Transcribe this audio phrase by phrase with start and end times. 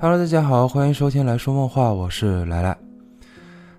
[0.00, 2.78] Hello，大家好，欢迎收听来说梦话，我是来来。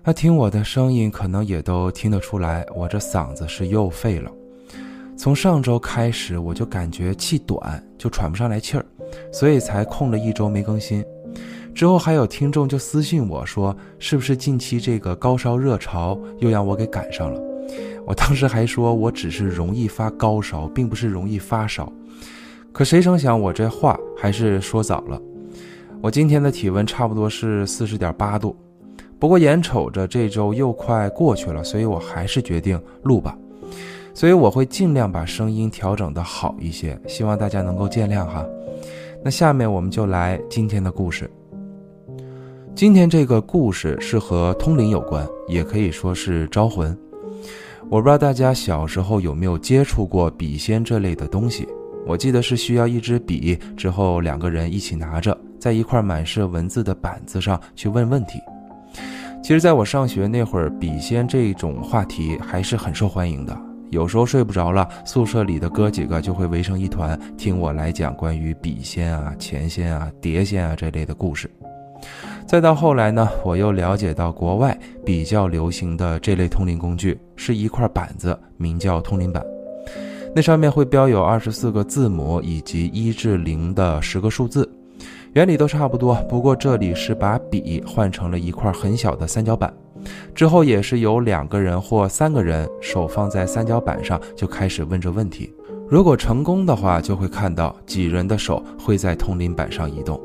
[0.04, 4.30] 那听我的声音，可能也都听得出来，我这嗓子是又废了。
[5.16, 8.84] 从上周开始，我就感觉气短，就喘不上来气儿，
[9.32, 11.02] 所以才空了一周没更新。
[11.74, 17.40] 之后还有听众就私信我说，是不是近期这个高烧热潮又让我给赶上了？
[18.04, 21.90] 我当时还说我只是容易发高烧，并不是容易发烧。
[22.72, 25.18] 可谁成想，我这话还是说早了。
[26.02, 28.56] 我今天的体温差不多是四十点八度，
[29.18, 33.36] 不过眼瞅着这周又快过去了，所以我还是决定录吧。
[34.14, 38.46] 所以我会尽量把声音调整的好一些，希望大家能够见谅哈。
[39.22, 41.30] 那下面我们就来今天的故事。
[42.74, 46.96] 今天这个故事是和通灵有关，也可以说是招魂。
[47.90, 51.68] 我不知道大家小时候有没有接触过笔仙这类的东西。
[52.06, 55.36] 我记得是需要一支笔，之后两个人一起拿着。
[55.60, 58.40] 在一块满是文字的板子上去问问题。
[59.42, 63.56] 其实，在我上学那会儿，笔仙这种话题还是很受欢迎的。
[63.90, 71.50] 有时候睡不着了，宿舍里的哥几个就会围成一团，听我来讲关于笔仙啊、钱仙啊、碟仙啊这类的故事。
[72.46, 79.44] 再到后来呢，我又了解到国外比较流行的这类通灵工具，是一块板子，名叫通灵板。
[80.34, 84.70] 那上面会标有二十四个字母以及一至零的十个数字。
[85.32, 89.72] 原理都差不多，不过这里是把笔换成了一块很小的三角板，
[90.34, 95.52] 之后也是有两个人或三个人手放在三角板上，就开始问着问题。
[95.88, 100.20] 如果成功的话，就会看到几人的手会在通灵板上移动。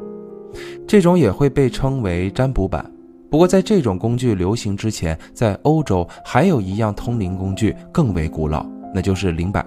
[0.88, 2.83] 这种也会被称为占卜板。
[3.30, 9.64] 不过在这种工具流行之前，在欧洲还有一样通灵工具更为古老，那就是灵摆。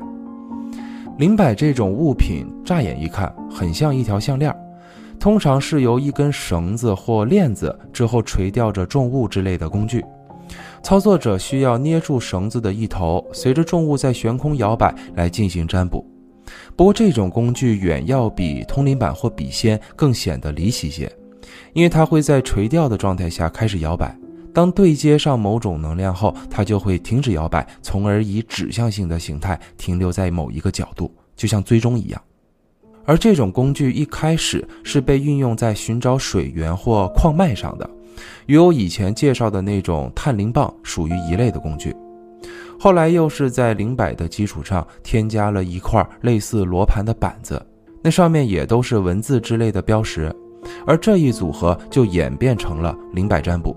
[1.19, 4.53] 灵摆这种物品，乍眼一看很像一条项链。
[5.19, 10.05] 通常是由一根绳子或链子之后垂吊着重物之类的工具，
[10.83, 16.07] 操作者需要捏住绳子的一头，随着重物在悬空摇摆来进行占卜。
[16.77, 21.13] 不过这种工具远要比通灵板或笔仙更显得离奇些，
[21.75, 24.17] 因为它会在垂吊的状态下开始摇摆，
[24.55, 32.23] 当对接上某种能量后，它就会停止摇摆，从而以指向性的形态停留在某一个角度，就像追踪一样。
[33.09, 37.89] 而这种工具一开始是被运用在寻找水源或矿脉上的，
[38.45, 41.97] 与我以前介绍的那种探灵棒属于一类的工具。
[42.79, 47.65] 后来又是在灵摆的基础上添加了一块类似罗盘的板子，
[48.03, 50.31] 那上面也都是文字之类的标识，
[50.87, 53.75] 而这一组合就演变成了灵摆占卜。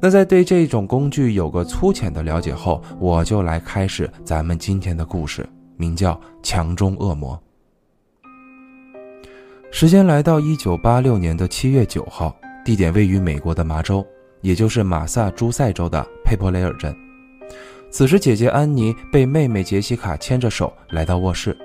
[0.00, 5.44] 那在对这种工具有个粗浅的了解后，我就来开始咱们今天的故事，
[5.76, 7.34] 名叫《墙中恶魔》。
[9.74, 14.06] 时间来到一九八六年的七月九号，地点位于美国的麻州，
[14.42, 16.94] 也就是马萨诸塞州的佩珀雷尔镇。
[17.90, 21.56] 此时，姐姐安妮被妹妹杰西卡牵着手来到卧室，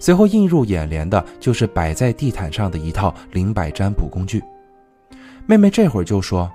[0.00, 4.42] 随后映入眼帘的就是摆在地毯上的一套灵摆占卜工具。
[5.46, 6.50] 妹妹这会儿就说：“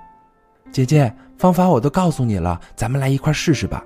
[0.72, 3.84] 姐姐，方法我都告诉你了，咱们来一块试试吧。”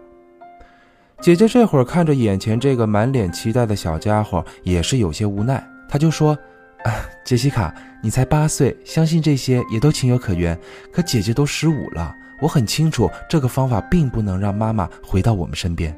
[1.20, 6.36] 姐姐这会儿看着眼前这个满脸期待的小家伙，也是有些无奈，她就说。
[6.84, 7.72] 啊，杰西卡，
[8.02, 10.58] 你才八岁，相信这些也都情有可原。
[10.92, 15.96] 可姐姐都十五了，我很清楚这个方法并不能让妈妈回到我们身边。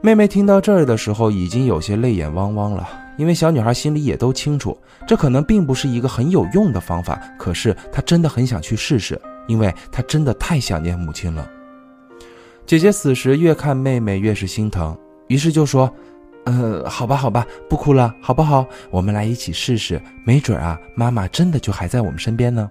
[0.00, 2.88] 妹妹听到这儿的时候，已经有些泪眼汪汪了，
[3.18, 7.20] 因为小女孩心里也都清楚，这可能并不是一个很有用的方法。
[7.38, 11.46] 可是她真的很想去试试，因为她真的太想念母亲了。
[12.64, 14.96] 姐姐此时越看妹妹越是心疼，
[15.28, 15.94] 于是就说。
[16.44, 18.66] 呃，好吧，好吧，不哭了，好不好？
[18.90, 22.68] 我们来一起试试，没准啊，妈妈真的就还在我们身边呢。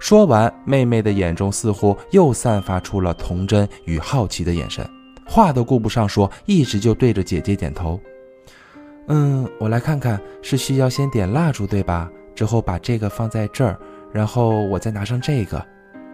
[0.00, 4.86] 说完，妹妹的眼中似乎又散发出了童真与好奇的眼神，
[5.26, 8.00] 话都顾不上说，一直就对着姐姐点头。
[9.08, 12.10] 嗯，我来看看，是需要先点蜡烛对吧？
[12.34, 13.78] 之后把这个放在这儿，
[14.12, 15.64] 然后我再拿上这个。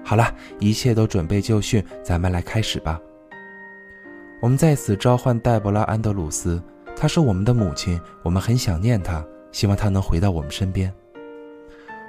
[0.05, 3.00] 好了，一切都准备就绪，咱们来开始吧。
[4.43, 6.63] 我们在此召唤黛博拉·安德鲁斯，
[6.97, 9.23] 她是我们的母亲，我们很想念她，
[9.53, 10.91] 希望她能回到我们身边。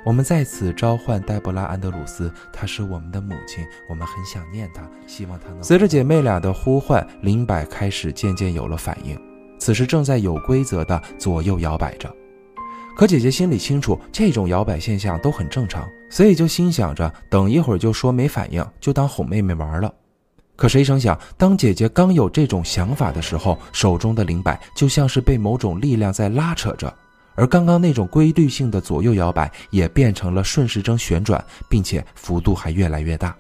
[0.06, 5.62] 我们在此召唤黛博拉·安德鲁斯，她是我们的母亲，我们很想念她，希望她能。
[5.62, 9.20] 随着姐妹俩的呼唤，灵摆开始渐渐有了反应，
[9.60, 12.10] 此时正在有规则的左右摇摆着。
[12.96, 19.94] 可姐姐心里清楚，这种摇摆现象都很正常，所以就心想着，等一会儿就说没反应，就当哄妹妹玩了。
[20.56, 26.94] 可谁成想，当姐姐刚有这种想法的时候，手中的灵摆就像是被某种力量在拉扯着，
[27.34, 33.36] 而刚刚那种规律性的左右摇摆也变成了顺时针旋转，并且幅度还越来越大。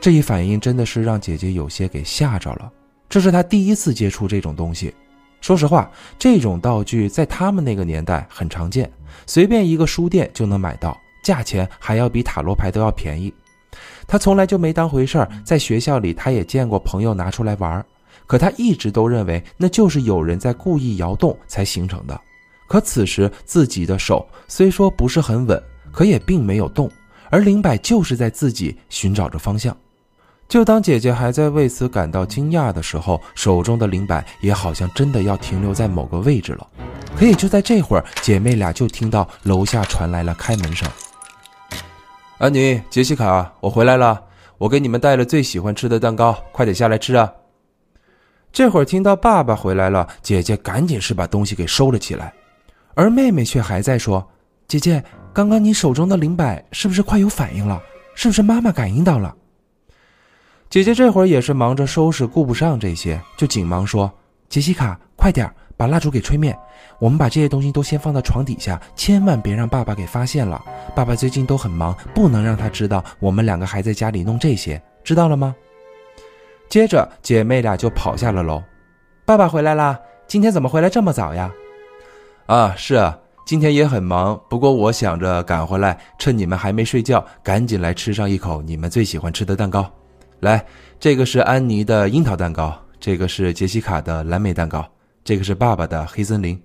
[0.00, 2.70] 这一反应真的是让姐姐有些给吓着了。
[3.08, 4.94] 这是她第一次接触这种东西。
[5.40, 8.90] 说实话，这种道具在他们那个年代很常见，
[9.26, 13.32] 随便一个书店就能买到，价钱还要比塔罗牌都要便宜。
[14.08, 17.84] 她从来就没当回事儿，在学校里，她也见过朋友拿出来玩，
[18.26, 22.18] 可她一直都认为那就是有人在故意摇动才形成的。
[22.66, 25.62] 可此时自己的手虽说不是很稳，
[25.92, 26.90] 可也并没有动，
[27.30, 29.76] 而灵摆就是在自己寻找着方向。
[30.48, 36.66] 就当姐姐还在为此感到惊讶的时候，手中的灵摆也好像真的要停留在某个位置了。
[37.14, 40.88] 可也就在这会儿，姐妹俩就听到楼下传来了开门声。
[42.38, 44.22] 安妮、杰西卡，我回来了，
[44.58, 47.32] 我给你们带了最喜欢吃的蛋糕，快点下来吃啊！
[48.52, 52.32] 这会儿听到爸爸回来了，姐姐赶紧是把东西给收了起来，
[52.94, 54.24] 而妹妹却还在说
[54.68, 55.02] ：“姐姐，
[55.32, 57.82] 刚刚你手中的灵摆是不是快有反应了？
[58.14, 59.34] 是不是妈妈感应到了？”
[60.70, 64.08] 姐姐这会儿也是忙着收拾，顾不上这些，就紧忙说
[64.48, 66.54] ：“杰西卡，快点把蜡烛给吹灭。
[66.98, 70.62] 我们把这些东西都先放到床底下，千万别让爸爸给发现了。
[70.94, 75.54] 爸爸最近都很忙，不能让他知道我们两个还在家里弄这些，知道了吗？”
[76.68, 78.62] 接着，姐妹俩就跑下了楼。
[79.24, 79.98] 爸爸回来啦！
[80.26, 81.50] 今天怎么回来这么早呀？
[82.44, 84.38] 啊，是啊，今天也很忙。
[84.50, 89.90] 不过我想着赶回来，趁你们还没睡觉，赶紧来吃上一口你们最喜欢吃的蛋糕。
[90.40, 90.62] 来，
[91.00, 94.86] 这个是安妮的樱桃蛋糕，这个是杰西卡的蓝莓蛋糕，
[95.28, 96.58] 这个是爸爸的黑森林。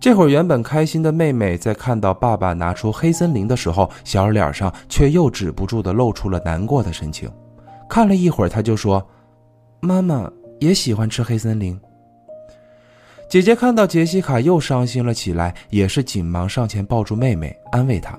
[0.00, 7.30] 这会儿原本开心的妹妹在看到爸爸拿出黑森林的时候，小脸上却又止不住的露出了难过的神情。
[7.90, 9.06] 看了一会儿，她就说
[9.80, 11.78] ：“妈妈也喜欢吃黑森林。”
[13.28, 18.18] 姐姐看到杰西卡又伤心了起来，也是紧忙上前抱住妹妹，安慰她。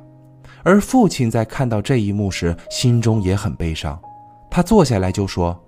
[0.62, 4.00] 而父亲在看到这一幕时，心中也很悲伤。
[4.52, 5.60] 他坐下来就说：“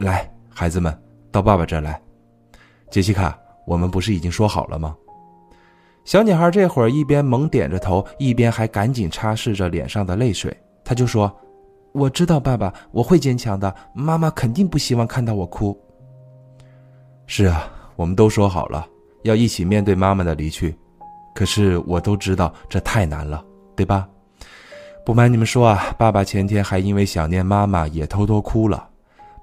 [0.00, 0.98] 来，孩子们，
[1.30, 2.00] 到爸爸这来。
[2.90, 4.96] 杰西卡，我们不是已经说好了吗？”
[6.04, 10.56] 小女孩这会儿一边猛点着头，一边还赶紧擦拭着脸上的泪水。
[10.82, 11.30] 她就说
[11.92, 13.74] ：“我知道，爸爸，我会坚强的。
[13.92, 15.78] 妈妈肯定不希望看到我哭。”
[17.26, 18.86] 是啊，我们都说好了
[19.24, 20.74] 要一起面对妈妈的离去，
[21.34, 23.44] 可是我都知道这太难了，
[23.76, 24.08] 对吧？
[25.04, 28.88] 不瞒你们说啊，爸爸前天还因为想念妈妈也偷偷哭了。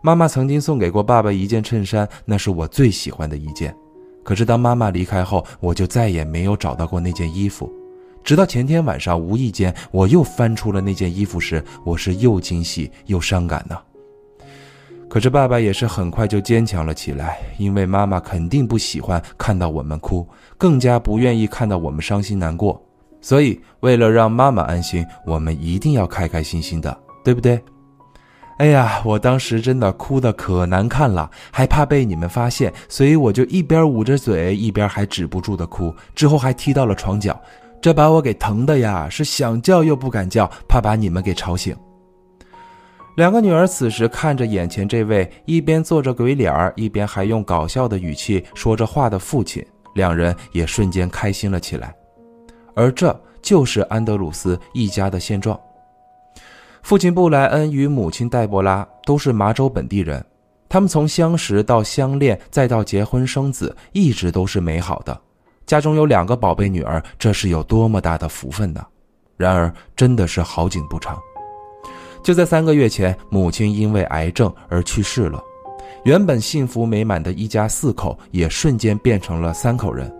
[0.05, 3.75] 妈妈曾经送给过爸爸一件衬衫，那是我最喜欢的一件。
[4.23, 7.73] 可是当妈妈离开后，我就再也没有找到过那件衣服。
[8.23, 13.75] 直到前天晚上，无意间我又翻出了那件衣服时，我是又惊喜又伤感呢。
[15.09, 20.23] 可是爸爸也是很快就坚强了起来，因为妈妈肯定不喜欢看到我们哭，
[20.55, 22.79] 更加不愿意看到我们伤心难过。
[23.21, 27.59] 所以，为了让妈妈安心，我们一定要开开心心的，对不对？
[28.57, 35.93] 哎呀，我当时真的哭得可难看了，还怕被你们发现，所以我就一边捂着嘴，一边还止不住的哭。
[36.15, 37.37] 之后还踢到了床角，
[37.81, 41.75] 这把我给疼的呀，是想叫又不敢叫，怕把你们给吵醒。
[43.17, 49.65] 两个女儿此时看着眼前这位一边做着鬼脸儿，一边还用搞笑的语气说着话的父亲，
[49.95, 51.93] 两人也瞬间开心了起来。
[52.73, 55.59] 而这就是安德鲁斯一家的现状。
[56.85, 60.23] 父亲布莱恩与母亲黛博拉都是麻州本地人，
[60.69, 65.19] 他们从相识到相恋再到结婚生子，一直都是美好的。
[65.65, 68.85] 家中有两个宝贝女儿，这是有多么大的福分呢？
[69.35, 71.19] 然而，真的是好景不长。
[72.23, 75.43] 就在三个月前，母亲因为癌症而去世了，
[76.03, 80.15] 原本幸福美满的一家四口也瞬间变成了三口人。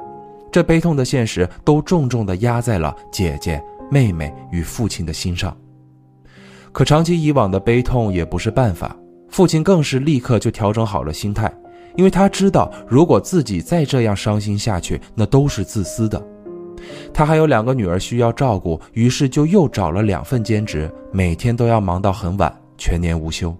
[0.51, 5.55] 这悲痛的现实都重重地压在了姐姐、妹妹与父亲的心上。
[6.75, 8.93] 可长期以往的悲痛也不是办法，
[9.29, 11.49] 父亲更是立刻就调整好了心态，
[11.95, 16.21] 因为他知道，如果自己再这样伤心下去，那都是自私的。
[17.13, 23.55] 他还有两个女儿需要照顾，于是就又找了两份兼职，每天都要忙到很晚，全年无休。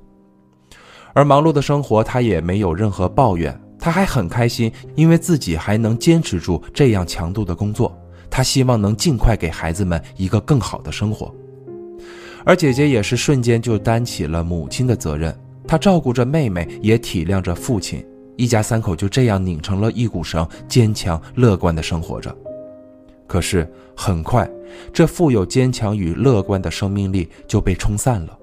[1.14, 3.58] 而忙碌的生活，他也没有任何抱怨。
[3.80, 7.98] 他还很开心，因为自己还能坚持住这样强度的工作。
[8.30, 11.34] 他希望能尽快给孩子们一个更好的生活，
[12.46, 15.36] 而姐姐也是瞬间就担起了母亲的责任。
[15.68, 18.06] 她照顾着妹妹，也体谅着父亲，
[18.38, 22.34] 一家三口就这样拧成了一股绳，坚强乐观的生活着。
[23.26, 24.48] 可是很快，
[24.94, 28.38] 这富有坚强与乐观的生命力就被冲散了。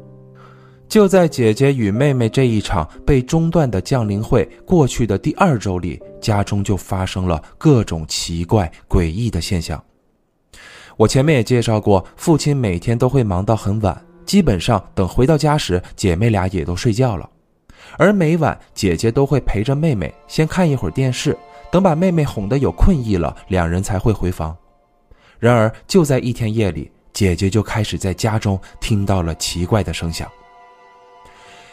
[0.89, 9.83] 就在姐姐与妹妹这一场被中断的降临会过去的第二周里，家中就发生了各种奇怪诡异的现象。
[10.97, 17.29] 我前面也介绍过，父亲每天都会忙到很晚，基本上等回到家时，姐妹俩也都睡觉了。
[17.99, 21.37] 而每晚姐姐都会陪着妹妹先看一会儿电视，
[21.71, 24.57] 等把妹妹哄得有困意了，两人才会回房。
[25.39, 30.29] 然而就在一天夜里，姐姐就开始在家中听到了奇怪的声响。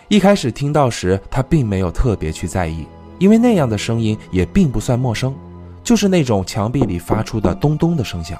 [0.07, 2.87] 一开始听到时，她并没有特别去在意，
[3.19, 5.35] 因为那样的声音也并不算陌生，
[5.83, 8.37] 就是那种墙壁里发出的咚咚的声响。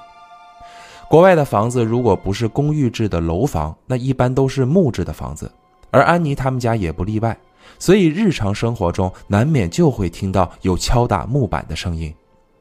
[1.10, 5.52] 国外的房子如果不是公寓制的楼房，那一般都是木质的房子，
[5.90, 7.36] 而安妮他们家也不例外，
[7.80, 12.14] 所以日常生活中难免就会听到有敲打木板的声音，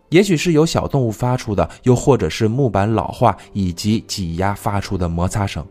[0.09, 5.63] 也许是有小动物发出的，又或者是木板老化以及挤压发出的摩擦声。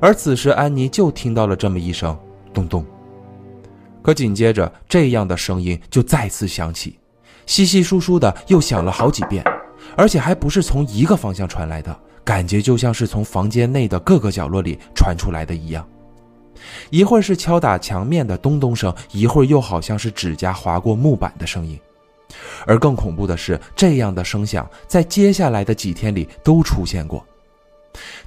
[0.00, 2.18] 而此时，安妮就听到了这么一声
[2.52, 2.84] “咚咚”，
[4.02, 6.98] 可紧接着，这样的声音就再次响起，
[7.46, 9.44] 稀稀疏疏的又响了好几遍，
[9.96, 15.86] 而且还不是从一个方向传来的，感觉就像是从房间内的各个角落里传出来的一样。
[16.90, 21.78] 一会儿是敲打墙面的咚咚声，一会儿又好像是指甲划过木板的声音。
[22.66, 27.26] 而更恐怖的是，这样的声响在接下来的几天里都出现过。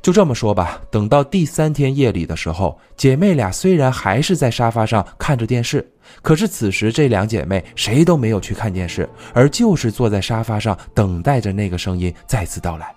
[0.01, 5.85] 就这么说吧，等到第三天夜里的时候，姐妹俩虽然还是在沙发上看着电视，
[6.21, 12.93] 可是此时这两姐妹谁都没有去看电视，而就是坐在沙发上等待着那个声音再次到来。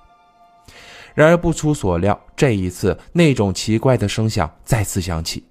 [1.15, 5.43] 然而不出所料，这一次那种奇怪的声响再次响起，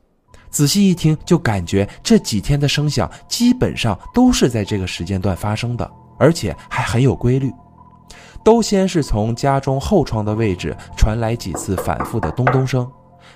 [0.50, 7.52] 仔细一听就感觉这几天的声响基本上都是在这个时间段发生的，而且还很有规律。
[8.48, 12.90] 都先是从家中后窗的位置传来几次反复的咚咚声，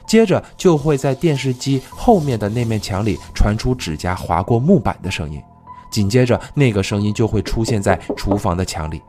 [0.07, 5.43] 接着就会在电视机后面的那面墙里传出指甲划过木板的声音，
[5.91, 9.01] 紧接着那个声音就会出现在厨房的墙里。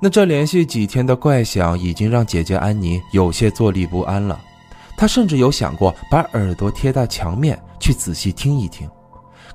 [0.00, 4.36] 那这连续几天的怪响已经让姐姐安妮有些坐立不安了，
[4.96, 8.90] 她甚至有想过把耳朵贴到墙面去仔细听一听，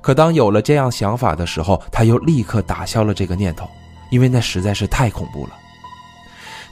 [0.00, 3.68] 可当有了这样想法的时候，她又立刻打消了这个念头。
[4.10, 5.52] 因为那实在是太恐怖了。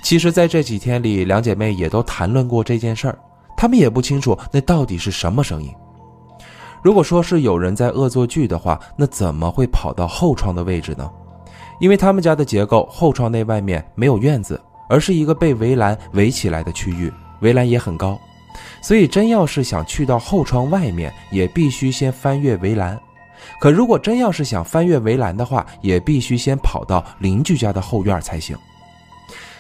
[0.03, 3.19] 其实，在这几天里，两姐妹也都谈论过这件事儿，
[3.57, 5.73] 她们也不清楚那到底是什么声音。
[6.83, 11.11] 如果说是有人在恶作剧的话，那怎么会跑到后窗的位置呢？
[11.81, 18.17] 因为他们家的结构，后窗内外面没有院子，而是一个被围栏围起来的区域，围栏也很高，
[18.81, 22.99] 所以真要是想去到后窗外面，也必须先翻越围栏。
[23.61, 28.57] 可如果真要是想翻越围栏的话，也必须先跑到邻居家的后院才行。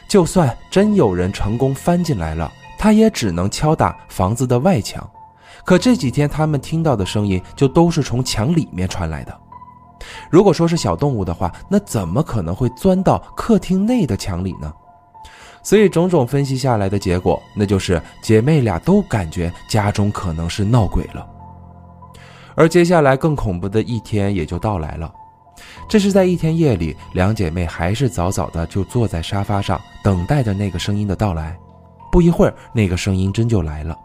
[0.08, 5.08] 就算真有人成功翻进来了，他也只能敲打房子的外墙。
[5.64, 9.36] 可这几天他们听到的声音就都是从墙里面传来的。
[10.30, 14.72] 如果说是小动物的话，那怎么可能会钻到客厅内的墙里呢？
[15.62, 21.26] 所以种种分析下来的结果，那就是姐妹俩都感觉家中可能是闹鬼了。
[22.56, 25.12] 而接下来更恐怖的一天也就到来了。
[25.88, 31.56] 这是在一天夜里，两姐妹还是早早的就坐在沙发上，等待着那个声音的到来。
[32.10, 33.96] 不一会儿，那个声音真就来了。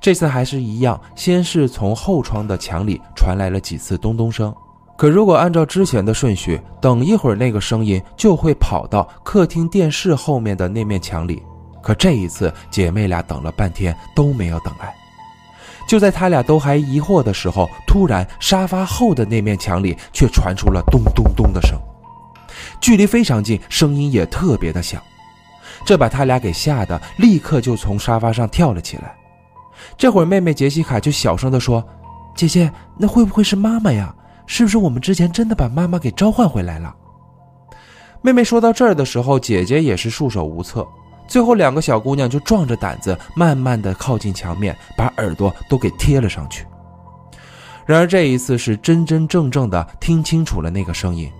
[0.00, 4.54] 这次还是一样，先是从后窗的墙里传来了几次咚咚声。
[4.96, 11.42] 可如果按照之前的顺序，等一会儿那个声音就会跑到客厅电视后面的那面墙里。
[11.82, 14.94] 可这一次，姐妹俩等了半天都没有等来。
[15.90, 21.76] 就在他俩都还疑惑的时候，突然沙发后的那面墙里却传出了咚咚咚的声，
[22.80, 25.02] 距离非常近，声音也特别的响，
[25.84, 29.16] 这把他俩给吓得立刻就从沙发上跳了起来。
[29.98, 31.84] 这会儿妹妹杰西卡就小声的说
[32.36, 34.14] ：“姐姐，那会不会是妈妈呀？
[34.46, 36.94] 是不是我们之前真的把妈妈给召唤回来了？”
[38.22, 40.86] 妹妹说到这儿的时候，姐姐也是束手无策。
[41.30, 46.66] 最后，两个小姑娘就壮着胆子，慢慢的靠近墙面，把耳朵都给贴了上去。
[47.86, 51.30] 然而这一次是真真正正的听清楚了那个声音，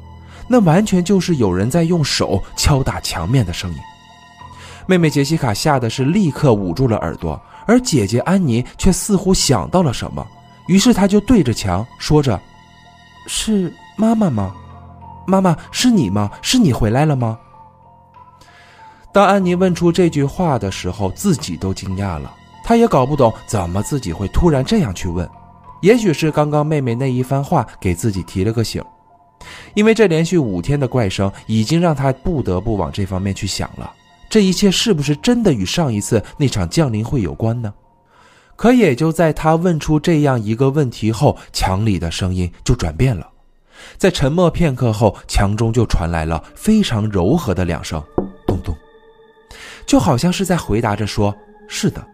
[0.47, 3.79] 那完全就是有人在用手敲打墙面的声音。
[4.87, 10.25] 妹妹杰西卡吓得是立刻捂住了耳朵，而姐姐安妮却似乎想到了什么，
[10.69, 12.41] 于是她就对着墙说着
[13.27, 14.55] ：“是妈妈吗？
[15.27, 16.31] 妈妈是你吗？
[16.43, 17.37] 是你回来了吗？”
[19.13, 22.33] 当安妮问出这句话的时候，自己都惊讶了。
[22.65, 25.29] 她也搞不懂怎么自己会突然这样去问。
[25.81, 28.83] 也许是刚刚妹妹那一番话给自己提了个醒，
[29.75, 33.91] 因为这连续五天的怪声已经让她不得不往这方面去想了。
[34.29, 37.73] 这一切是不是真的与上一次那场降临会有关呢？
[38.55, 43.27] 可也就在他问出这样一个问题后，墙里的声音就转变了。
[43.97, 48.01] 在沉默片刻后，墙中就传来了非常柔和的两声
[48.47, 48.77] “咚咚”，
[49.91, 52.07] 就好像是在回答着说：“是的。”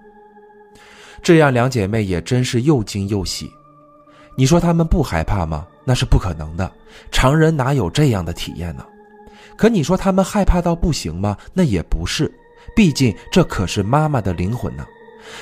[1.23, 3.53] 这样两姐妹也真是又惊又喜。
[4.35, 5.67] 你说她们不害怕吗？
[5.85, 6.73] 那是不可能的，
[7.13, 8.87] 常人哪有这样的体验呢？
[9.59, 11.37] 可你说她们害怕到不行吗？
[11.53, 12.33] 那也不是，
[12.75, 14.87] 毕竟这可是妈妈的灵魂呢。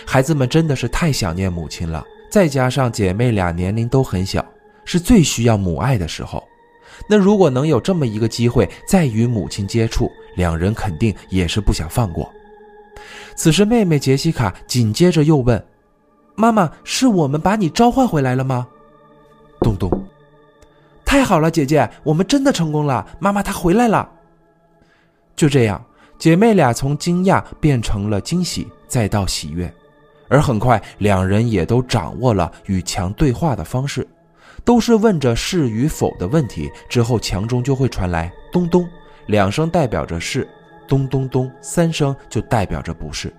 [0.04, 4.44] 孩子们真的是太想念母亲了，再加上姐妹俩年龄都很小。
[4.84, 6.42] 是最需要母爱的时候，
[7.08, 12.30] 那如果能有这么一个机会再与母亲接触，两人肯定也是不想放过。
[13.34, 15.64] 此时，妹妹杰西卡紧接着又问
[16.36, 18.66] ：“妈妈，是我们把你召唤回来了吗？”
[19.60, 19.90] 咚咚，
[21.04, 24.08] 太好了，姐姐，我们真的成功了，妈妈她回来了。
[25.34, 25.84] 就这样，
[26.18, 29.72] 姐妹俩从惊讶变成了惊喜，再到喜悦，
[30.28, 34.06] 而很快，两人也都掌握了与墙对话的方式。
[34.64, 38.88] 都是问着是与否的问题，之后墙中就会传来咚咚
[39.26, 40.42] 两声，代表着是；
[40.86, 43.32] 咚咚咚三声就代表着不是。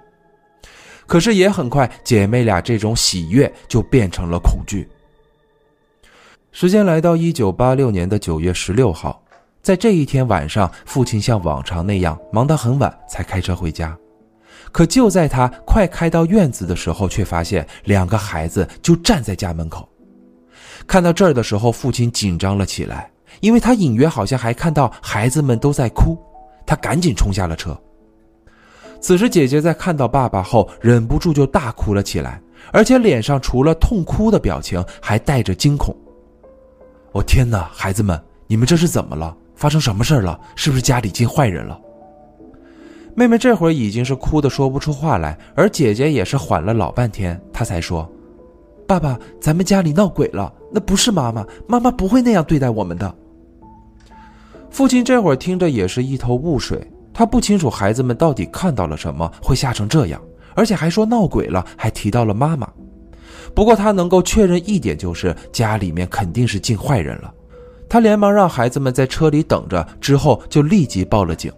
[1.06, 4.88] 可是也很快，姐妹俩这种喜悦就变成了恐惧。
[6.52, 9.22] 时间来到一九八六年的九月十六号，
[9.62, 13.96] 在这一天晚上，父亲像往常那样忙到很晚才开车回家。
[14.72, 19.88] 可就在他快开到院子的时候，却发现两个孩子就站在家门口。
[20.88, 23.12] 看到这儿的时候，父亲紧张了起来，
[23.42, 26.18] 因为他隐约好像还看到孩子们都在哭。
[26.66, 27.78] 他赶紧冲下了车。
[29.00, 35.96] 此时，姐姐在看到爸爸后，忍不住就大哭了起来，而且脸上除了痛哭的表情，还带着惊恐。
[37.12, 39.38] 我天哪，孩子们，你们这是怎么了？
[39.56, 40.40] 发生什么事了？
[40.56, 41.80] 是不是家里进坏人了？
[43.14, 48.12] 妹妹这会儿已经是哭得说不出话来，而姐姐也是缓了老半天，她才说。
[48.88, 53.16] 爸爸，咱们家里闹鬼了，那不是妈妈，妈妈不会那样对待我们的。
[54.76, 60.22] 父亲这会儿听着也是一头雾水，他不清楚孩子们到底看到了什么，会吓成这样，
[60.54, 62.70] 而且还说闹鬼了，还提到了妈妈。
[63.54, 67.34] 不过他能够确认一点，就是家里面肯定是进坏人了。
[67.88, 71.50] 他连忙让孩子们在车里等着，之后就立即报了警。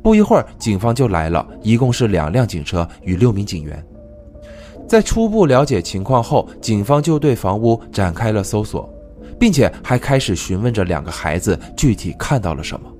[0.00, 3.84] 不一会儿，警方就来了，一共是两辆警车与六名警员。
[4.86, 8.88] 在初步了解情况后，警方就对房屋展开了搜索，
[9.38, 12.90] 并且还开始询问着两个孩子具体看到了什么。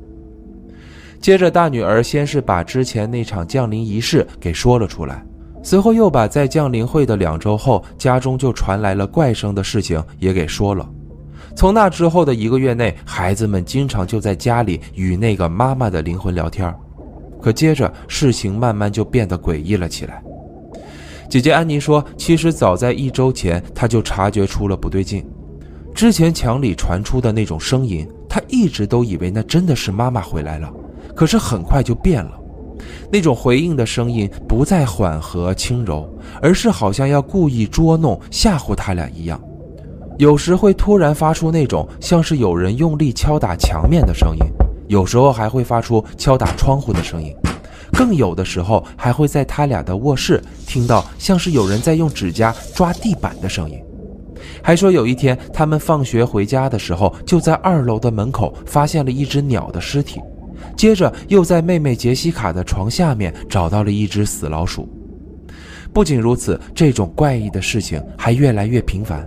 [1.20, 5.25] 接着，大女儿先是把之前那场降临仪式给说了出来，
[5.62, 10.88] 随后又把在降临会的两周后家中就传来了怪声的事情也给说了。
[11.57, 16.72] 从那之后的一个月内，孩子们经常就在家里与那个妈妈的灵魂聊天，
[17.40, 20.22] 可接着事情慢慢就变得诡异了起来。
[21.31, 25.27] 姐姐安妮说：“其实早在一周前，她就察觉出了不对劲。
[25.97, 30.71] 之前墙里传出的那种声音，他一直都以为那真的是妈妈回来了。
[31.15, 32.33] 可是很快就变了，
[33.11, 36.07] 那种回应的声音不再缓和轻柔，
[36.43, 39.41] 而是好像要故意捉弄、吓唬他俩一样。
[40.19, 44.45] 有时会突然发出那种像是有人用力敲打墙面的声音，
[44.89, 47.35] 有时候还会发出敲打窗户的声音。”
[47.97, 53.81] 更有的时候，还会在他俩的卧室听到像是有人在用指甲抓地板的声音。
[54.66, 60.20] 还说有一天他们放学回家的时候，就在二楼的门口发现了一只鸟的尸体，
[60.76, 64.88] 接着又在妹妹杰西卡的床下面找到了一只死老鼠。
[65.92, 69.24] 不仅如此，这种怪异的事情还越来越频繁。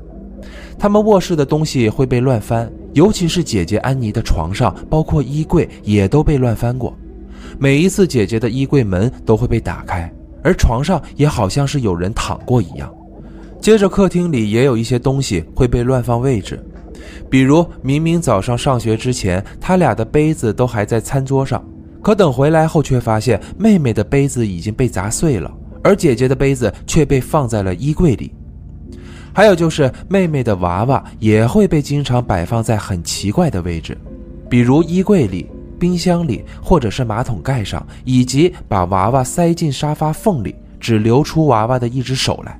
[0.77, 6.93] 他们卧室的东西会被乱翻，尤其是姐姐安妮的床上，包括衣柜也都被乱翻过。
[7.57, 10.11] 每一次，姐姐的衣柜门都会被打开，
[10.43, 12.93] 而床上也好像是有人躺过一样。
[13.61, 16.63] 接着，客厅里也有一些东西会被乱放位置，
[17.29, 21.63] 比如明明早上上学之前，他俩的杯子都还在餐桌上，
[22.01, 25.51] 可等回来后却发现妹妹的杯子已经被砸碎了，
[25.83, 28.33] 而姐姐的杯子却被放在了衣柜里。
[29.33, 33.97] 还有就是妹妹的娃娃也会被经常摆放在很奇怪的位置，
[34.49, 35.47] 比如衣柜里。
[35.79, 42.59] 冰箱里，或者是马桶盖上，以及把娃娃塞进沙发缝里，只留出娃娃的一只手来。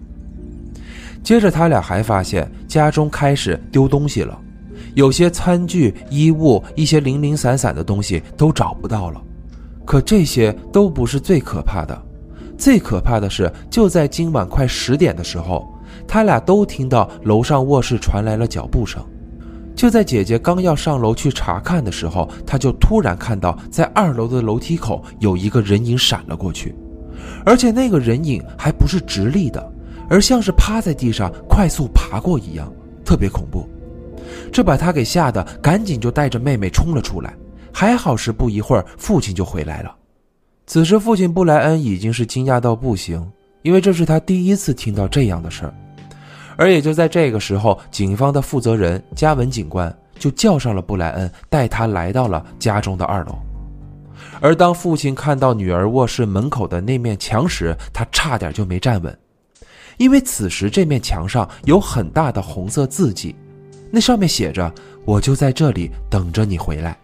[1.24, 4.38] 接着，他俩还发现家中开始丢东西了，
[4.96, 9.22] 有些餐具、衣物，一些零零散散的东西都找不到了。
[9.86, 12.00] 可这些都不是最可怕的，
[12.58, 15.68] 最可怕的是，就在今晚快十点的时候，
[16.08, 19.04] 他俩都听到楼上卧室传来了脚步声。
[19.76, 26.76] 就在姐姐刚要上楼去查看的时候，她就突然看到，在二楼的楼梯口有一个人影闪了过去，
[27.46, 29.72] 而且那个人影还不是直立的，
[30.10, 32.72] 而像是趴在地上快速爬过一样，
[33.06, 33.70] 特别恐怖。
[34.52, 37.34] 这把他给吓得赶紧就带着妹妹冲了出来。
[37.72, 39.96] 还好是不一会儿，父亲就回来了。
[40.66, 45.74] 此时父亲布莱恩已经是惊讶到不行，因为这是他第一次听到这样的事儿。
[46.58, 53.38] 而也就在这个时候，警方的负责人加文警官就叫上了布莱恩，带他来到了家中的二楼。
[54.42, 59.18] 而当父亲看到女儿卧室门口的那面墙时，他差点就没站稳，
[60.00, 63.36] 因为此时这面墙上有很大的红色字迹，
[63.92, 66.98] 那上面写着：“我就在这里等着你回来。”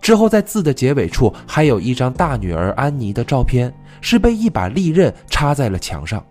[0.00, 6.24] 之后在字的结尾处还有一张大女儿安妮的照片，是被一把利刃插在了墙上。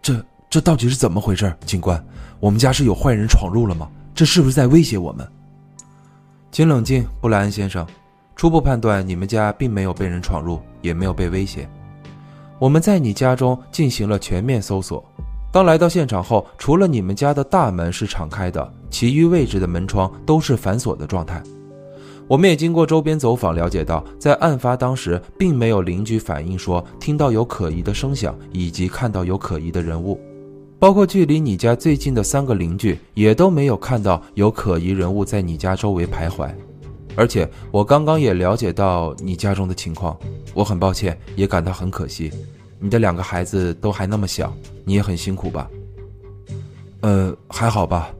[0.00, 2.02] 这这到底是怎么回事，警官？
[2.40, 3.86] 我们家是有坏人闯入了吗？
[4.14, 5.28] 这是不是在威胁我们？
[6.50, 7.86] 请冷静，布莱恩先生。
[8.34, 11.68] 初步判断，你们家并没有被人闯入，也没有被威胁。
[12.62, 15.04] 我们在你家中进行了全面搜索。
[15.50, 21.42] 当来到现场后，除了你们家的大门是敞开的，其余位置的门窗都是反锁的状态。
[22.28, 30.20] 我们也经过周边走访了解到，在案发当时，并没有邻居反映说听到有可疑的声响以及看到有可疑的人物，
[30.78, 36.48] 包括距离你家最近的三个邻居也都没有看到有可疑人物在你家周围徘徊。
[37.14, 40.18] 而且我刚刚也了解到你家中的情况，
[40.54, 42.32] 我很抱歉，也感到很可惜。
[42.78, 44.52] 你的两个孩子都还那么小，
[44.84, 45.70] 你也很辛苦吧？
[47.00, 48.10] 呃，还好吧。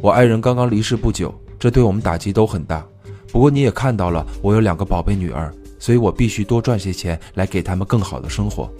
[0.00, 2.86] 我爱人刚刚离世不久，这对我们打击都很大。
[3.32, 8.70] 不过你也看到了，我有两个宝贝女儿，所以我必须多赚些钱来给他们更好的生活。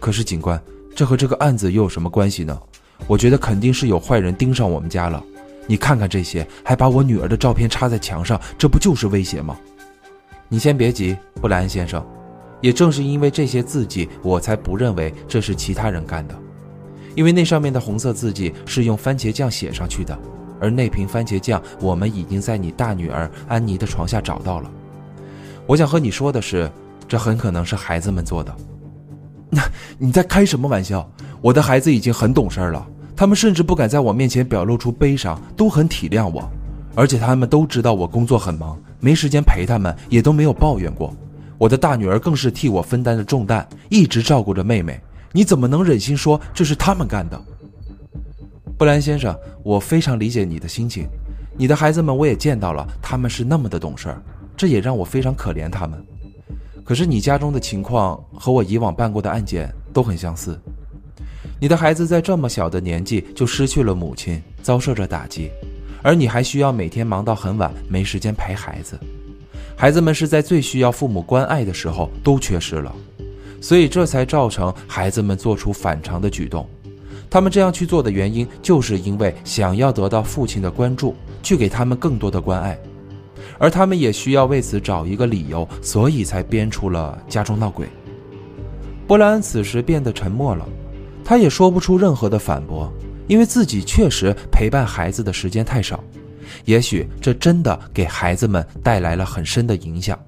[0.00, 0.60] 可是警官，
[0.94, 2.58] 这和这个案子又有什么关系呢？
[3.06, 5.22] 我觉得肯定是有坏人盯上我们家了。
[5.66, 9.56] 你看看这些，还把我女儿的照片插在墙上，这不就是威胁吗？
[10.48, 12.04] 你先别急，布莱恩先生。
[12.60, 16.34] 也正是因为这些字迹，我才不认为这是其他人干的，
[17.14, 20.18] 因为那上面的红色字迹是用番茄酱写上去的，
[20.60, 24.70] 而那瓶番茄酱我们已经在你大女儿安妮的床下找到了。
[25.66, 26.70] 我想和你说的是，
[27.06, 28.54] 这很可能是孩子们做的。
[29.50, 29.62] 那
[29.98, 31.06] 你在开什么玩笑？
[31.42, 32.86] 我的孩子已经很懂事了。
[33.16, 36.50] 他们甚至不敢在我面前表露出悲伤，都很体谅我，
[36.94, 41.14] 而且他们都知道我工作很忙，没时间陪他们，也都没有抱怨过。
[41.56, 45.00] 我的大女儿更是替我分担着重担，一直照顾着妹妹。
[45.32, 47.40] 你怎么能忍心说这是他们干的？
[48.76, 51.06] 布兰先生，我非常理解你的心情。
[51.56, 54.12] 你的孩子们我也见到了，他们是那么的懂事，
[54.56, 56.04] 这也让我非常可怜他们。
[56.82, 60.60] 可是你家中的情况和我以往办过的案件都很相似。
[61.64, 65.48] 你的孩子在这么小的年纪就失去了母亲，遭受着打击，
[66.02, 69.00] 而你还需要每天忙到很晚，没时间陪孩子。
[69.74, 72.94] 孩子们是在最需要父母关爱的时候都缺失了，
[73.62, 76.68] 所以这才造成孩子们做出反常的举动。
[77.30, 82.78] 他们这样去做的原因，就是因为想要得到父亲的关注，去给他们更多的关爱，
[83.58, 87.86] 而他们也需要为此找一个理由，所以才编出了家中闹鬼。
[89.06, 90.68] 波莱恩此时变得沉默了。
[91.24, 92.92] 他也说不出任何的反驳，
[93.26, 96.02] 因为自己确实陪伴孩子的时间太少，
[96.64, 100.18] 也许这真的给孩子们带来了很深的影响。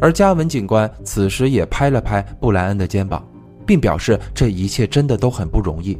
[0.00, 3.26] 而嘉文警官此时也拍了拍布莱恩的肩膀，
[3.66, 5.98] 并表示这一切真的都很不容易，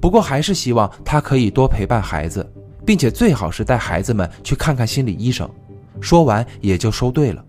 [0.00, 2.46] 不过还是希望他可以多陪伴孩子，
[2.84, 5.48] 并且最好是带孩子们去看看心理医生。
[6.00, 7.42] 说完也就收队了。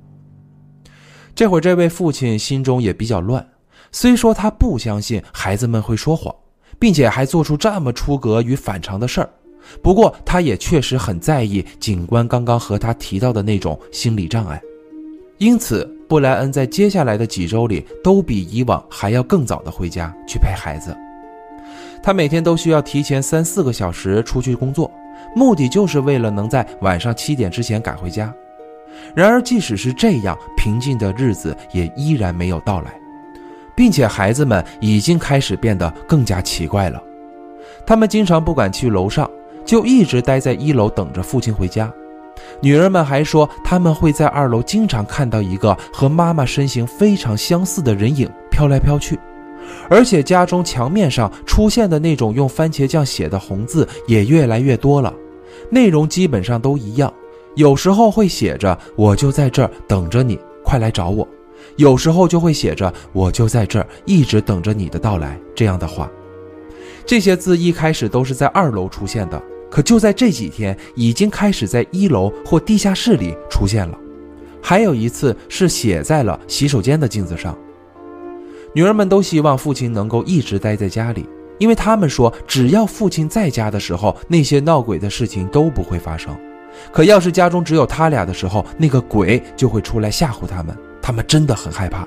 [1.36, 3.46] 这会儿这位父亲心中也比较乱。
[3.92, 6.34] 虽说他不相信孩子们会说谎，
[6.78, 9.30] 并且还做出这么出格与反常的事儿，
[9.82, 14.62] 不过他也确实很在意警官刚刚和他提到的那种心理障碍，
[15.38, 20.96] 因此布莱恩在接下来的几周里都比以往还要更早的回家去陪孩子。
[22.04, 24.90] 他每天都需要提前三四个小时出去工作，
[25.36, 28.34] 目的就是为了能在晚上七点之前赶回家。
[29.14, 32.94] 然而，即使是这样，平静的日子也依然没有到来。
[33.78, 37.00] 并且孩子们已经开始变得更加奇怪了，
[37.86, 39.30] 他们经常不敢去楼上，
[39.64, 41.94] 就一直待在一楼等着父亲回家。
[42.60, 49.20] 女儿们还说他们会在二楼经常看到一个和妈妈身形非常相似的人影飘来飘去，
[49.92, 55.14] 而且家中墙面上出现的那种用番茄酱写的红字也越来越多了，
[55.70, 57.14] 内容基本上都一样，
[57.56, 61.28] 有时候会写着“我就在这儿等着你，快来找我”。
[61.78, 66.12] 有时候就会写着“我就在这儿，一直等着你的到来”这样的话。
[67.06, 73.98] 这些字一开始都是在二楼出现的，可就在这几天，已经开始在一楼或地下室里出现了。
[74.62, 77.58] 还有一次是写在了洗手间的镜子上。
[78.74, 81.26] 女儿们都希望父亲能够一直待在家里，
[81.60, 86.36] 因为他们说，只要父亲在家的时候，那些闹鬼的事情都不会发生。
[86.92, 92.06] 可要是家中只有他俩的时候，那个鬼就会出来吓唬他们，他们真的很害怕。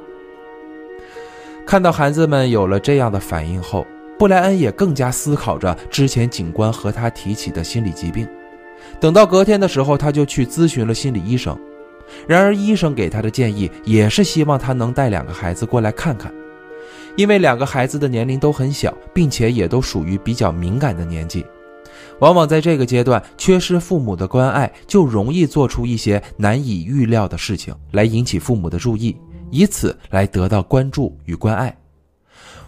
[1.67, 3.87] 看到孩子们有了这样的反应后，
[4.19, 8.29] 布莱恩也更加思考着之前警官和他提起的心理疾病。
[9.01, 11.59] 等到隔天的时候，他就去咨询了心理医生。
[12.29, 16.31] 然而，医生给他的建议也是希望他能带两个孩子过来看看，
[17.17, 21.47] 因为两个孩子的年龄都很小，并且也都属于比较敏感的年纪。
[22.21, 29.17] 往往在这个阶段，缺失父母的关爱，就容易做出一些难以预料的事情，来引起父母的注意，
[29.51, 31.77] 以此来得到关注与关爱。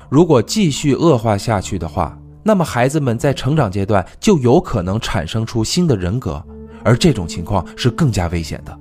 [0.09, 6.45] 如果继续恶化下去的话，那么孩子们在成长阶段就有可能产生出新的人格，
[6.83, 8.79] 而这种情况是更加危险的。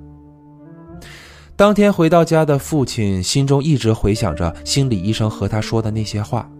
[1.54, 6.50] 当天回到家的父亲心中一直回想着心理医生和他说的那些话，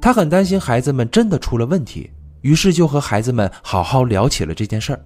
[0.00, 2.10] 他很担心孩子们真的出了问题。
[2.42, 5.00] 于是就和孩子们好好聊起了这件事儿，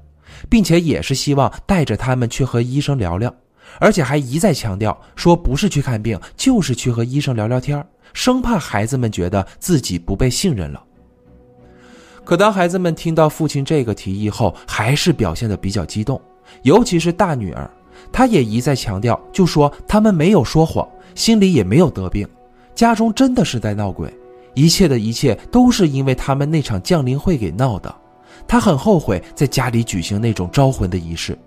[0.51, 3.33] 并且也是希望带着他们去和医生聊聊，
[3.79, 10.83] 而且还一再强调说不是去看病，就是去和医生聊聊天生怕孩子们觉得自己不被信任了。
[12.25, 16.21] 可当孩子们听到父亲这个提议后，还是表现得比较激动，
[16.63, 17.71] 尤其是大女儿，
[18.11, 22.27] 她也一再强调，就说他们没有说谎，心里也没有得病，
[22.75, 24.13] 家中真的是在闹鬼。
[24.57, 27.95] 一切的一切都是因为他们那场降临会给闹的，
[28.49, 31.39] 他很后悔在家里举行那种招魂的仪式。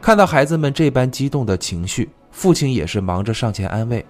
[0.00, 4.04] 看到孩子们这般激动的情绪，父亲也是忙着上前安慰。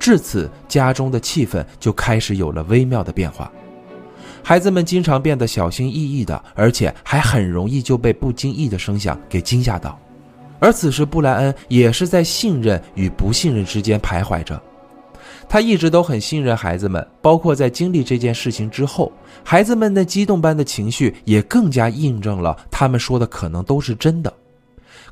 [0.00, 3.50] 至此，家中的气氛就开始有了微妙的变化。
[4.42, 9.96] 孩子们经常变得小心翼翼的，而且还很容易就被不经意的声响给惊吓到。
[10.58, 14.60] 而此时，布莱恩也是在信任与不信任之间徘徊着。
[15.48, 19.12] 他一直都很信任孩子们，包括在经历这件事情之后，
[19.44, 24.32] 孩子们那激动般的情绪也更加印证了他们说的可能都是真的。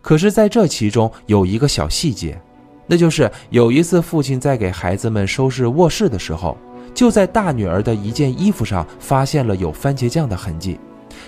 [0.02, 2.38] 可是，在这其中有一个小细节，
[2.86, 6.58] 那就是有一次父亲在给孩子们收拾卧室的时候，
[6.92, 10.78] 就在大女儿的一件衣服上发现了有番茄酱的痕迹，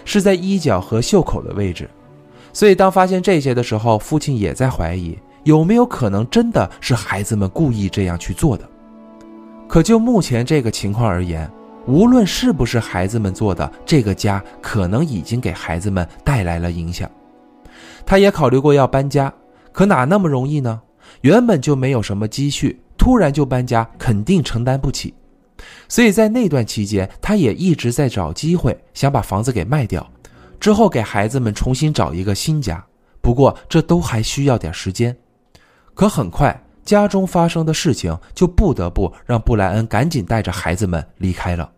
[0.05, 1.88] 是在衣角和袖口的位置。
[2.53, 8.69] 所以，当发现这些的时候，父亲也在怀疑有没有可能真的是孩子们故意这样去做的。
[9.69, 11.51] 可就目前这个情况而言，
[11.87, 17.11] 无论是不是孩子们做的，这个家可能已经给孩子们带来了影响。
[18.05, 19.33] 他也考虑过要搬家，
[19.73, 20.81] 可哪那么容易呢？
[21.21, 25.13] 原本就没有什么积蓄，突然就搬家，肯定承担不起。
[25.89, 30.09] 所以在那段期间，他也一直在找机会，想把房子给卖掉，
[30.61, 32.85] 之后给孩子们重新找一个新家。
[33.21, 35.17] 不过这都还需要点时间。
[35.95, 36.63] 可很快。
[36.87, 41.68] 家中发生的事情，就不得不让布莱恩赶紧带着孩子们离开了。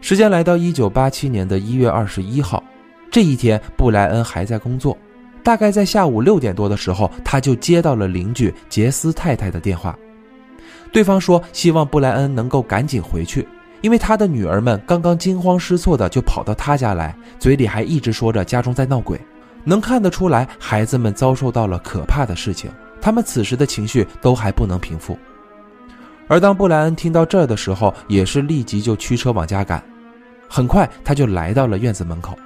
[0.00, 2.62] 时间来到一九八七年的一月二十一号，
[3.10, 4.96] 这一天布莱恩还在工作，
[5.42, 9.98] 大概在下午六点多的时候，他就接到了邻居杰斯太太的电话。
[10.92, 13.46] 对方说希望布莱恩能够赶紧回去，
[13.80, 19.20] 因为他的女儿们刚刚惊慌失措的就跑到他家来，嘴里还一直说着家中在闹鬼，
[19.64, 22.70] 能看得出来孩子们遭受到了可怕的事情。
[23.06, 25.16] 他们此时的情绪都还不能平复，
[26.26, 29.80] 而当布莱恩听到这儿的时候，也是立即就驱车往家赶。
[30.48, 32.36] 很快，他就来到了院子门口。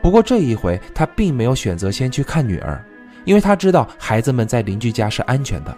[0.00, 2.82] 不过这一回，他并没有选择先去看女儿，
[3.26, 5.76] 因为他知道孩子们在邻居家是安全的，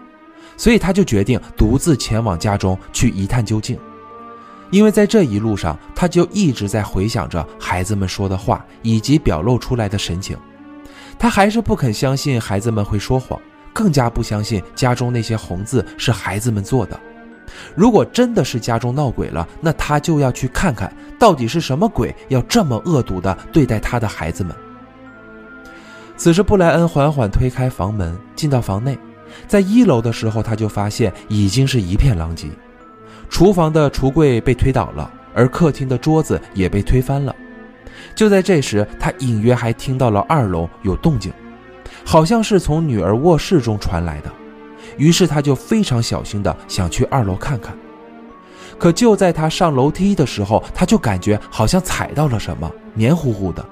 [0.56, 3.76] 所以他就决定独自前往家中去一探究竟。
[4.70, 10.38] 因为在这一路上，他就一直在回想着孩子们说的话以及表露出来的神情，
[11.18, 13.36] 他还是不肯相信孩子们会说谎。
[13.74, 16.98] 更加不相信家中那些红字是孩子们做的。
[17.74, 24.56] 如果真的是家中闹鬼了，那他就要去看看到底是什么鬼要这么恶毒的对待他的孩子们。
[26.16, 28.96] 此时，布莱恩缓缓推开房门，进到房内，
[29.46, 32.48] 在一楼的时候，他就发现已经是一片狼藉，
[33.28, 37.34] 厨房的橱柜被推倒了，而客厅的桌子也被推翻了。
[38.14, 41.32] 就在这时，他隐约还听到了二楼有动静。
[42.04, 44.30] 好像是从女儿卧室中传来的，
[44.96, 47.76] 于是他就非常小心的想去二楼看看。
[48.78, 53.64] 可就在他上楼梯的时候，他就感觉好像踩到了什么，黏糊糊的。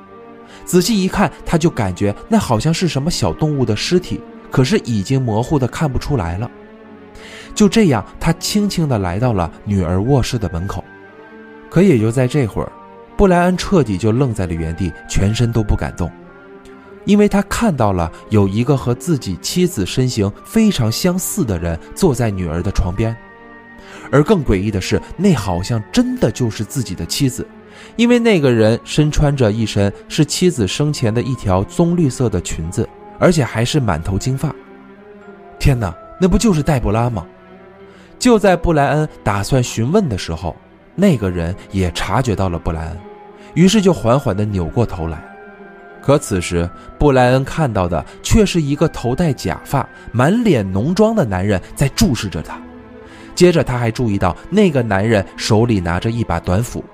[0.65, 6.51] 仔细一看，他就感觉那好像是什么小动物的尸体，可是已经模糊的看不出来了。
[7.55, 10.85] 就这样，他轻轻的来到了女儿卧室的门口。
[11.69, 12.71] 可也就在这会儿，
[13.17, 16.11] 布莱恩彻底就愣在了原地，全身都不敢动。
[17.05, 23.17] 因为他看到了有一个和自己妻子身形非常相似的人坐在女儿的床边，
[24.11, 27.47] 而更诡异的是，那好像真的就是自己的妻子，
[27.97, 32.89] 因为那个人身穿着一身是妻子生前的一条棕绿色的裙子，
[33.19, 34.55] 而且还是满头金发。
[35.59, 37.27] 天哪，那不就是黛布拉吗？
[38.19, 40.55] 就在布莱恩打算询问的时候，
[40.95, 42.99] 那个人也察觉到了布莱恩，
[43.55, 45.32] 于是就缓缓地扭过头来。
[46.03, 52.61] 可此时，布莱恩看到的却是一个头戴假发、满脸浓妆的男人在注视着他。
[53.35, 56.85] 接着，他还注意到那个男人手里拿着一把短斧，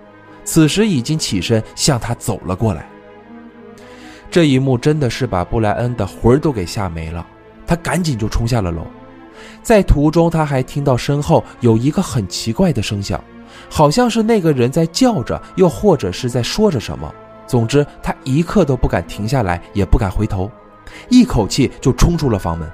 [0.45, 2.87] 此时已经起身向他走了过来。
[4.31, 7.27] 这一幕真的是把布莱恩的魂儿都给吓没了，
[7.67, 8.87] 他赶紧就冲下了楼。
[9.63, 13.23] 在途中，他还听到身后有一个很奇怪的声响，
[13.71, 17.13] 好像是那个人在叫着，又或者是在说着什么。
[17.49, 20.49] 总之，他一刻都不敢停下来，也不敢回头，
[21.09, 22.71] 一口气就冲出了房门。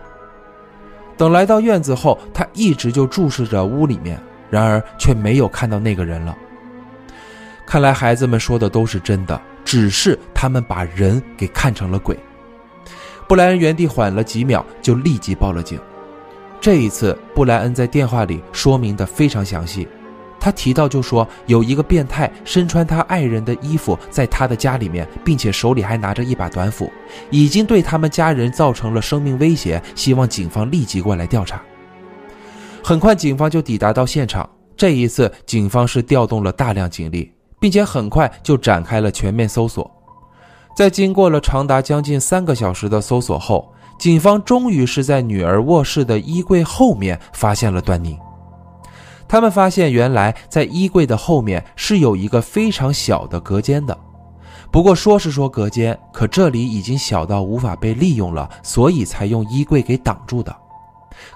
[1.16, 6.36] 等来到院子后，他一直就注视着屋里面，然而却没有看到那个人了。
[7.64, 12.18] 看来孩子们说的都是真的，只是他们把人给看成了鬼。
[13.28, 15.78] 布莱恩原地缓了几秒，就立即报了警。
[16.60, 19.86] 这一次，布莱恩在电话里说明的非常详细。
[20.44, 26.92] 他提到，就说有一个变态身穿他爱人的衣服，在他的家里面，并且手里还拿着一把短斧，
[27.30, 31.62] 已经对他们家人造成了生命威胁，希望警方立即过来调查。
[32.82, 34.46] 很快，警方就抵达到现场。
[34.76, 39.90] 这一次，警方是调动了大量警力，并且很快就展开了全面搜索。
[40.76, 48.18] 在经过了长达将近三个小时的搜索后，警方终于是在女儿卧室的衣柜后面发现了端倪。
[49.34, 53.98] 他们发现，原来在衣柜的后面是有一个非常小的隔间的。
[54.70, 60.54] 不过说是说隔间，可这里已经小到无法被利用了，所以才用衣柜给挡住的。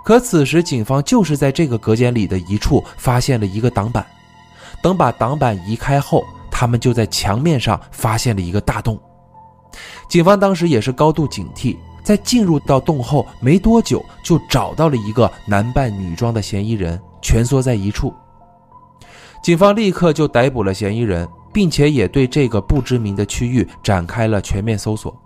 [0.05, 4.07] 可此时，警方就是在这个隔间里的一处发现了一个挡板。
[4.81, 8.97] 等把挡板移开后，他们就在墙面上发现了一个大洞。
[10.09, 11.77] 警方当时也是高度警惕。
[12.05, 18.13] 在进入到洞后没多久，就找到了一个男扮女装的嫌疑人，蜷缩在一处。
[19.43, 25.17] 警方立刻就逮捕了嫌疑人，并且也对这个不知名的区域展开了全面搜索。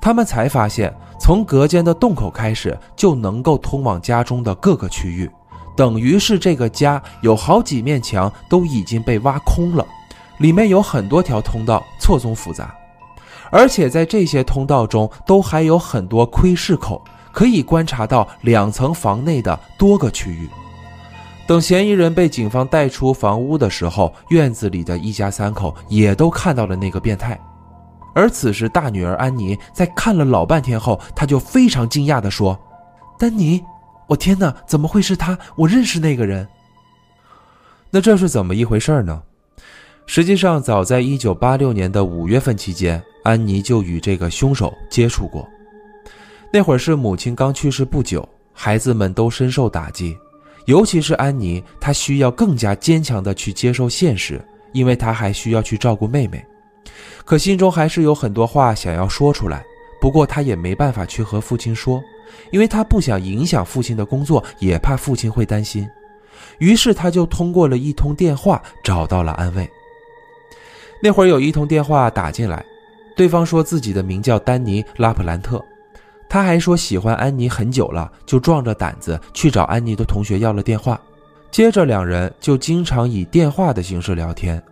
[0.00, 5.30] 他们才发现，从隔间的洞口开始，就能够通往家中的各个区域，
[5.76, 9.84] 等于是这个家有好几面墙都已经被挖空了，
[10.38, 12.74] 里面有很多条通道，错综复杂。
[13.50, 20.48] 而且在这些通道中，都还有很多窥视口，可以观察到两层房内的多个区域。
[21.48, 27.40] 等嫌疑人被警方带出房屋的时候，院子里的一家三口也都看到了那个变态。
[28.14, 32.58] 而此时，大女儿安妮在看了老半天后，她就非常惊讶地说
[33.18, 33.64] ：“丹尼，
[34.06, 35.38] 我天哪，怎么会是他？
[35.56, 36.46] 我认识那个人。”
[37.90, 39.22] 那这是怎么一回事呢？
[40.04, 43.02] 实际上，早在1986年的五月份期间。
[43.24, 45.46] 安妮就与这个凶手接触过，
[46.50, 50.16] 那会儿是母亲刚去世不久，孩子们都深受打击，
[50.68, 54.38] 尤其是安妮，她需要更加坚强的去接受现实，
[54.72, 56.44] 因为她还需要去照顾妹妹，
[57.24, 59.64] 可心中还是有很多话想要说出来，
[59.98, 62.02] 不过她也没办法去和父亲说，
[62.50, 65.88] 因为她不想影响父亲的工作，也怕父亲会担心，
[66.58, 69.66] 于是她就通过了一通电话找到了安慰。
[71.02, 72.62] 那会儿有一通电话打进来。
[73.16, 75.64] 对方说自己的名叫丹尼·拉普兰特，
[76.28, 81.00] 他还说喜欢安妮很久了，就壮着胆子去找安妮的同学要了电话。
[81.50, 84.62] 接着两人就经常以电话的形式聊天，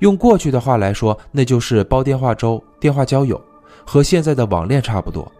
[0.00, 3.40] 用过去的话来说，那就是煲电话粥、电话交友，
[3.86, 5.30] 和现在的网恋差不多。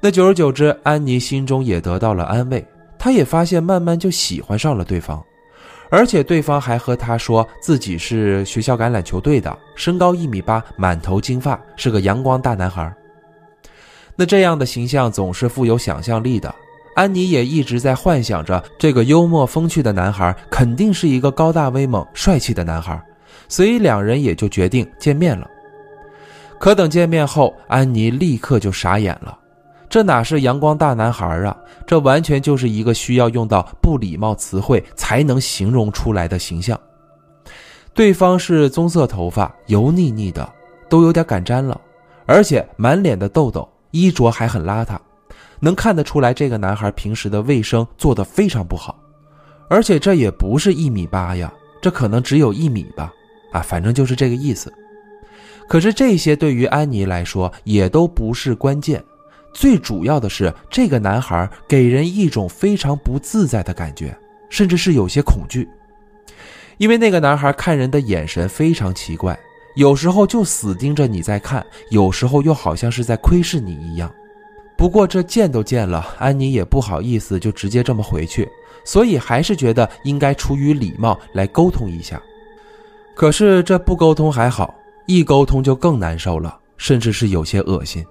[0.00, 2.66] 那久而久之，安妮心中也得到了安慰，
[2.98, 5.22] 她也发现慢慢就喜欢上了对方。
[5.88, 12.92] 而且对方还和她说自己是学校橄榄球队的，身高一米八，满头金发，是个阳光大男孩。
[14.16, 16.52] 那这样的形象总是富有想象力的。
[16.94, 22.98] 安妮也一直在幻想着，这个幽默风趣的男孩肯定是一个高大威猛、帅气的男孩，
[23.48, 25.46] 所以两人也就决定见面了。
[26.58, 29.38] 可等见面后，安妮立刻就傻眼了。
[29.90, 31.56] 这哪是阳光大男孩啊！
[31.86, 36.78] 这完全就是一个需要用到不礼貌词汇才能形容出来的形象。
[37.94, 40.50] 对方是棕色头发，油腻腻的，
[40.88, 41.78] 都有点敢沾了，
[42.24, 44.98] 而且满脸的痘痘，衣着还很邋遢，
[45.60, 48.98] 能看得出来这个男孩平时的卫生做得非常不好。
[49.68, 53.12] 而且这也不是一米八呀，这可能只有一米吧，
[53.52, 54.72] 啊，反正就是这个意思。
[55.68, 59.02] 可是这些对于安妮来说也都不是关键。
[59.52, 64.16] 最主要的是，这个男孩给人一种非常不自在的感觉，
[64.50, 65.66] 甚至是有些恐惧，
[66.76, 69.36] 因为那个男孩看人的眼神非常奇怪，
[69.76, 74.10] 有时候就死盯着你在看，有时候又好像是在窥视你一样。
[74.74, 78.48] 不过这见都见了，安妮也不好意思就直接这么回去，
[78.86, 82.20] 所以还是觉得应该出于礼貌来沟通一下。
[83.14, 84.74] 可是这不沟通还好，
[85.06, 88.04] 一沟通就更难受了，甚至是有些恶心。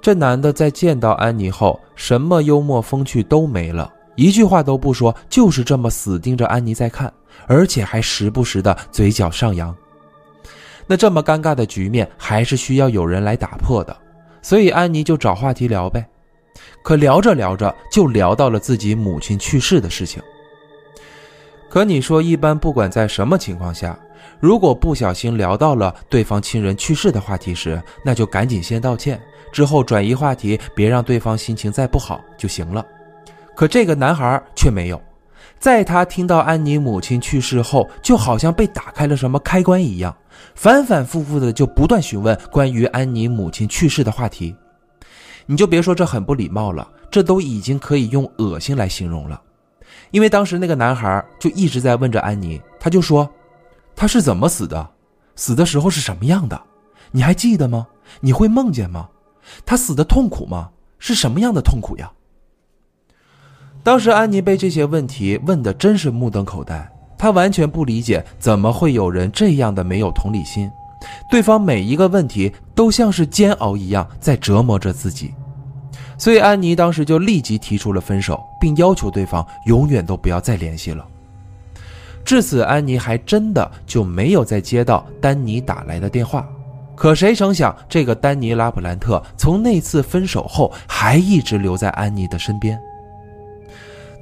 [0.00, 7.12] 这男的在见到安妮后，什么幽默风趣都没了，一句话都不说，就是这么死盯着安妮在看，
[7.46, 9.74] 而且还时不时的嘴角上扬。
[10.86, 13.96] 那这么尴尬的局面，还是需要有人来打破的。
[14.40, 16.04] 所以安妮就找话题聊呗，
[16.82, 20.22] 可聊着聊着就聊到了自己母亲去世的事情。
[21.70, 23.98] 可你说，一般不管在什么情况下，
[24.40, 29.18] 如果不小心聊到了对方亲人去世的话题时，那就赶紧先道歉，
[29.52, 32.84] 之后转移话题，别让对方心情再不好就行了。
[33.54, 35.00] 可这个男孩却没有，
[35.58, 40.14] 在他听到安妮母亲去世后，就好像被打开了什么开关一样。
[40.54, 44.54] 反反复复的就不断询问关于安妮母亲去世的话题，
[45.46, 49.40] 你就别说这很不礼貌了，这都已经可以用恶心来形容了。
[50.10, 53.28] 因为当时那个男孩就一直在问着安妮，他就说
[53.96, 54.88] ：“他是怎么死的？
[55.36, 56.60] 死的时候是什么样的？
[57.10, 57.86] 你还记得吗？
[58.20, 59.08] 你会梦见吗？
[59.64, 60.70] 他死的痛苦吗？
[60.98, 62.12] 是什么样的痛苦呀？”
[63.82, 66.91] 当时安妮被这些问题问的真是目瞪口呆。
[67.22, 70.68] 他完全不理解，怎么会有人这样的没有同理心？
[71.30, 75.32] 对方每一个问题都像是煎熬一样在折磨着自己，
[76.18, 81.06] 所以安妮当时就立即提出了分手，并要求对方永远都不要再联系了。
[82.24, 86.44] 至此，安妮还真的就没有再接到丹尼打来的电话。
[86.96, 92.76] 可谁成想，这个丹尼拉普兰特从那次分手后，还一直留在安妮的身边。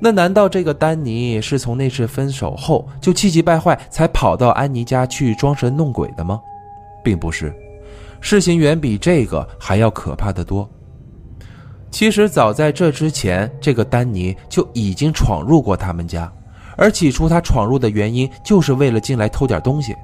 [0.03, 6.41] 那难道这个丹尼是从那次分手后就气急败坏，才跑到安妮家去装神弄鬼的吗？
[7.05, 7.55] 并不是，
[8.21, 10.69] 事情远比这个还要可怕的多。
[11.91, 16.33] 其实早在这之前，这个丹尼就已经闯入过他们家，
[16.77, 19.95] 而起初他闯入的原因就是为了进来偷点东西。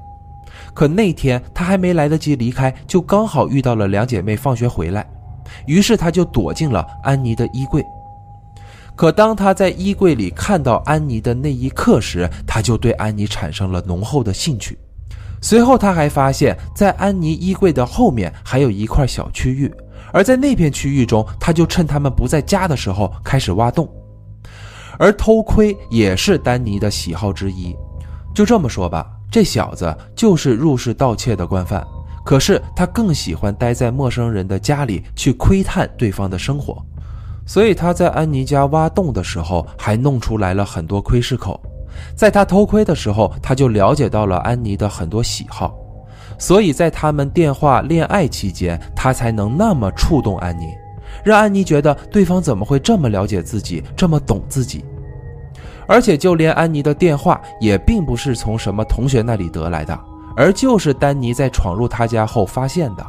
[0.73, 5.03] 可那天他还没来得及离开，就刚好遇到了两姐妹放学回来，
[5.65, 7.83] 于是他就躲进了安妮的衣柜。
[8.97, 14.75] 可当他在衣柜里看到安妮的那一刻时，他就对安妮产生了浓厚的兴趣。
[15.39, 19.71] 随后他还发现，在安妮衣柜的后面还有一块小区域，
[20.11, 23.87] 而在那片区域中，他就趁他们不在家的时候开始挖洞。
[24.97, 27.75] 而偷窥也是丹尼的喜好之一。
[28.33, 31.85] 就这么说吧，这小子就是入室盗窃的惯犯，
[32.25, 36.83] 可是他更喜欢待在陌生人的家里去窥探对方的生活。
[37.47, 41.59] 所以他在安妮家挖洞的时候，还弄出来了很多窥视口。
[42.15, 45.73] 在他偷窥的时候，他就了解到了安妮的很多喜好。
[46.37, 50.65] 所以在他们电话恋爱期间，他才能那么触动安妮，
[51.23, 54.85] 让安妮觉得对方怎么会这么了解自己，这么懂自己。
[55.87, 59.97] 而且就连安妮的电话也并不是从什么同学那里得来的，
[60.35, 63.07] 而就是丹尼在闯入他家后发现的。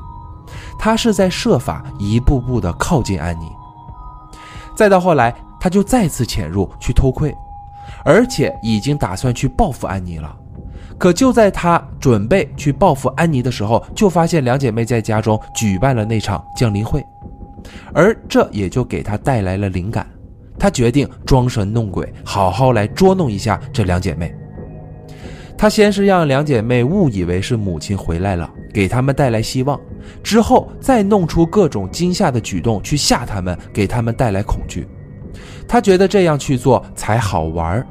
[0.78, 3.50] 他是在设法一步步的靠近安妮。
[4.78, 7.34] 再到后来，他就再次潜入去偷窥，
[8.04, 10.32] 而且已经打算去报复安妮了。
[10.96, 17.04] 可就在他准备去报复安妮的时候，就发现两姐妹在家中举办了那场降临会，
[17.92, 20.06] 而这也就给他带来了灵感。
[20.56, 24.32] 他决定装神弄鬼，好好来捉弄一下这两姐妹。
[25.56, 29.78] 他先是让两姐妹误以为是母亲回来了，给他们带来希望。
[30.22, 34.86] 之后再弄出各种惊吓的举动去吓他们，给他们带来恐惧。
[35.66, 37.86] 他觉得这样去做才好玩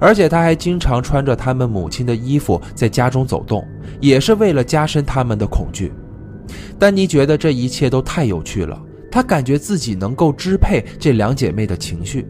[0.00, 3.66] 而且他还经常穿着他们母亲的衣服在家中走动，
[4.00, 5.92] 也是为了加深他们的恐惧。
[6.78, 8.80] 丹尼觉得这一切都太有趣了，
[9.10, 12.26] 他感觉自己能够支配这两姐妹的情绪，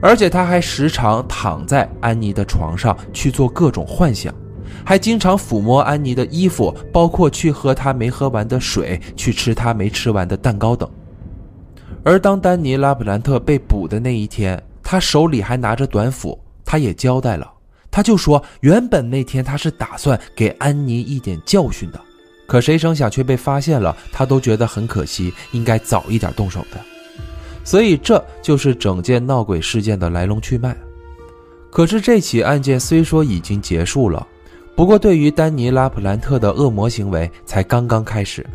[0.00, 4.32] 而且他还时常躺在安妮的床上去做各种幻想。
[4.84, 10.88] 还经常抚摸安妮的衣服，包括去喝她没喝完的水，去吃她没吃完的蛋糕等。
[12.04, 17.50] 而当丹尼拉普兰特被捕的那一天，他手里还拿着短斧，他也交代了，
[17.90, 22.00] 他就说，原本那天他是打算给安妮一点教训的，
[22.46, 26.80] 可谁成想却被发现了，他都觉得很可惜，应该早一点动手的。
[27.64, 30.74] 所以这就是整件闹鬼事件的来龙去脉。
[31.70, 34.26] 可是这起案件虽说已经结束了。
[34.78, 38.46] 不过，对于丹尼拉普兰特的恶魔行为才刚刚开始。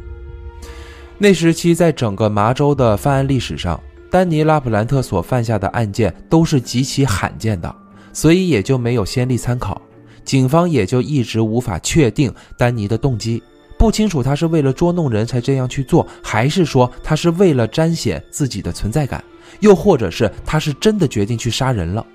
[1.17, 3.78] 那时期，在整个麻州的犯案历史上，
[4.09, 7.76] 丹尼·拉普兰特所犯下的案件都是极其罕见的，
[8.13, 9.82] 所以也就没有先例参考，
[10.24, 13.43] 警方也就一直无法确定丹尼的动机，
[13.78, 19.21] 不清楚他是为了捉弄人才这样去做，还是说他是为了彰显自己的存在感，
[19.59, 22.05] 又或者是他是真的决定去杀人了。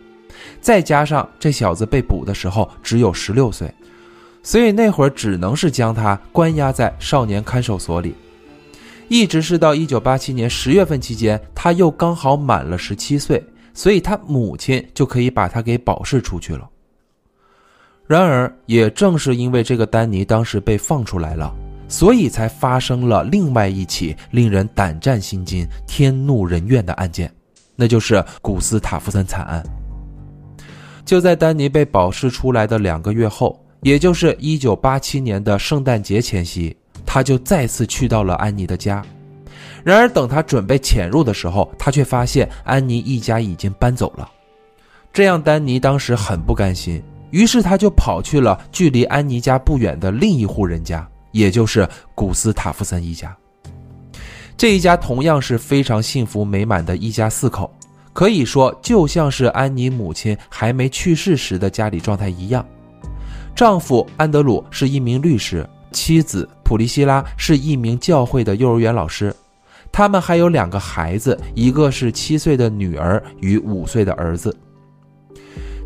[0.63, 3.71] 再加上这小子被捕的时候只有十六岁，
[4.49, 8.15] 所以那会儿只能是将他关押在少年看守所里。
[9.07, 13.45] 一直是到一九八七年十月份期间，他又刚好满了十七岁，
[13.75, 16.67] 所以他母亲就可以把他给保释出去了。
[18.07, 21.55] 然而，也正是因为这个丹尼当时被放出来了，
[21.87, 27.31] 所以才发生了另外一起令人胆战心惊、天怒人怨的案件，
[27.77, 29.63] 那就是古斯塔夫森惨案。
[31.05, 36.77] 就在丹尼被保释出来的两个月后，也就是一九八七年的圣诞节前夕。
[37.11, 39.03] 他就再次去到了安妮的家，
[39.83, 44.31] 然而等他准备潜入的时候，他却发现安妮一家已经搬走了。
[45.11, 53.35] 这样，丹尼当时很不甘心，于是他就跑去了距离安妮家不远的另一户人家，也就是古斯塔夫森一家。
[54.55, 57.75] 这一家同样是非常幸福美满的一家四口，
[58.13, 62.67] 可以说就像是安妮母亲还没去世时的家里状态一样。
[63.59, 65.69] 丈夫安德鲁是一名律师。
[65.91, 69.35] 妻子普利希拉是一名教会的幼儿园老师，
[69.91, 74.57] 他们还有两个孩子，一个是七岁的女儿与五岁的儿子。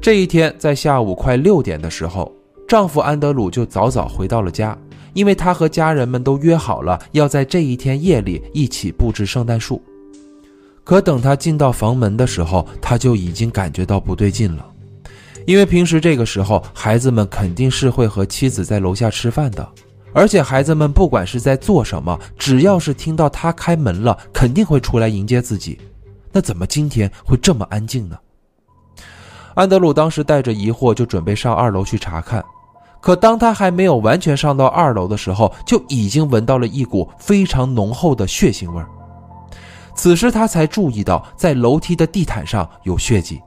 [0.02, 2.30] 这一天在下午快六点的时候，
[2.68, 4.76] 丈夫安德鲁就早早回到了家，
[5.14, 9.82] 因为他和家人们都约好了要在这一天夜里一起布置圣诞树。
[10.84, 14.66] 可等他进到房门的时候，他就已经感觉到不对劲了，
[15.46, 19.68] 因为平时这个时候孩子们肯定是会和妻子在楼下吃饭的。
[20.14, 25.80] 而且孩子们不管是在做什么，只要是听到他开门了，肯定会出来迎接自己。
[26.30, 28.18] 那怎么今天会这么安静呢？
[29.54, 32.44] 安德鲁当时带着疑惑就准备上二楼去查看，
[33.00, 38.88] 可当他还没有完全上到二楼的时候，就已经闻到了一股非常浓厚的血腥味儿。
[39.94, 43.40] 此时他才注意到，在楼梯的地毯上有血迹。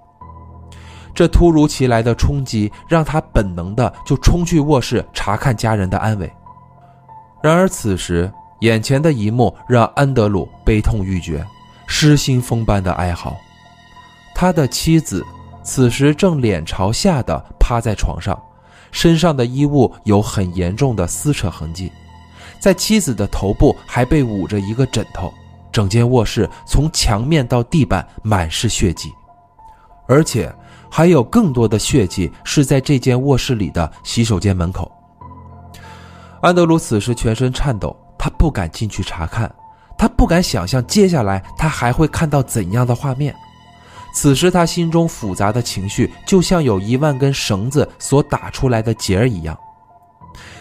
[1.16, 6.32] 这突如其来的冲击让他本能的就冲去卧室查看家人的安危。
[7.41, 11.45] 然而，此时眼前的一幕让安德鲁悲痛欲绝，
[11.88, 13.36] 失心疯般的哀嚎。
[14.34, 15.24] 他的妻子
[15.63, 18.38] 此时正脸朝下的趴在床上，
[18.91, 21.91] 身上的衣物有很严重的撕扯痕迹，
[22.59, 25.34] 在妻子的头部还被捂着一个枕头。
[25.72, 29.11] 整间卧室从墙面到地板满是血迹，
[30.07, 30.53] 而且
[30.97, 34.89] 还有更多的血迹是在这间卧室里的洗手间门口。
[36.39, 39.53] 安德鲁此时全身颤抖，他不敢进去查看，
[39.97, 43.35] 他不敢想象接下来他还会看到怎样的画面。
[44.13, 49.57] 此时他心中复杂的情绪就像有一万根绳子所打出来的结儿一样。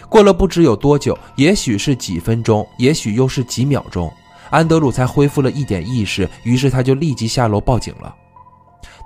[0.09, 4.11] 过了不知有多久，也许是几分钟，也许又是几秒钟，
[4.49, 8.13] 安德鲁才恢复了一点意识，于是他就立即下楼报警了。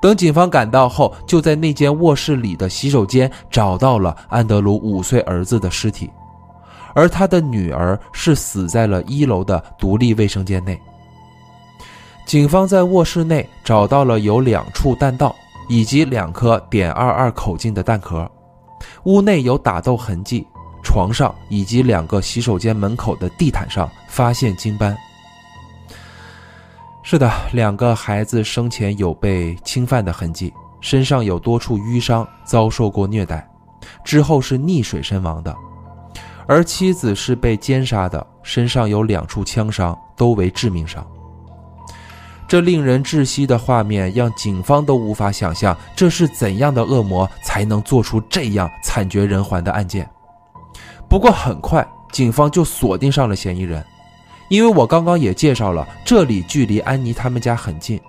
[0.02, 6.10] 等警方赶到后，就在那间卧室里的洗手间找到了安德鲁五岁儿子的尸体。
[6.96, 10.80] 而他的女儿是死在了一楼的独立卫生间内。
[12.26, 15.36] 警方在卧室内找到了有两处弹道
[15.68, 18.30] 以及两颗点二二口径的弹壳，
[19.04, 20.46] 屋内有打斗痕迹，
[20.84, 24.98] 床上以及两个洗手间门口的地毯上发现精斑。
[27.12, 33.50] 是的，两个孩子生前有被侵犯的痕迹，身上有多处淤伤，遭受过虐待，
[34.04, 35.52] 之后是溺水身亡的。
[36.48, 41.04] 而妻子是被奸杀的，身上有两处枪伤，都为致命伤。
[42.48, 50.08] 这令人窒息的画面让警方都无法想象，这是怎样的恶魔才能做出这样惨绝人寰的案件。
[51.10, 53.84] 不过很快，警方就锁定上了嫌疑人，
[54.50, 58.00] 因为我刚刚也介绍了，这里距离安妮他们家很近，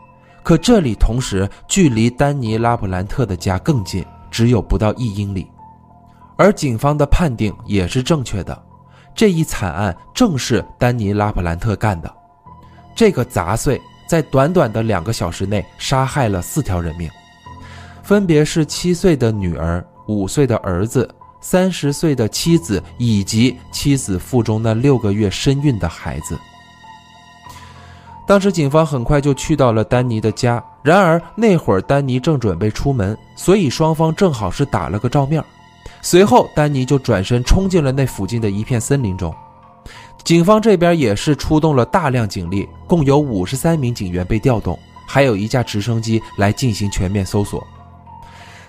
[0.42, 5.46] 可这里同时距离丹尼拉普兰特的家更近，只有不到一英里。
[6.36, 8.60] 而警方的判定也是正确的，
[9.14, 12.10] 这一惨案正是丹尼拉普兰特干的。
[12.96, 13.78] 这个杂碎
[14.08, 17.10] 在短短的两个小时内杀害了四条人命，
[18.02, 21.06] 分别是七岁的女儿、五岁的儿子、
[21.40, 26.38] 三十岁的妻子以及妻子腹中那六个月身孕的孩子。
[28.26, 35.42] 当时警方很快就去到了丹尼的家，然而那会儿丹尼正准备出门，所以双方正好是打了个照面。
[36.00, 39.34] 随后，丹尼就转身冲进了那附近的一片森林中。
[40.22, 44.78] 警方这边也是出动了大量警力，共有五十三名警员被调动，
[45.08, 47.66] 还有一架直升机来进行全面搜索。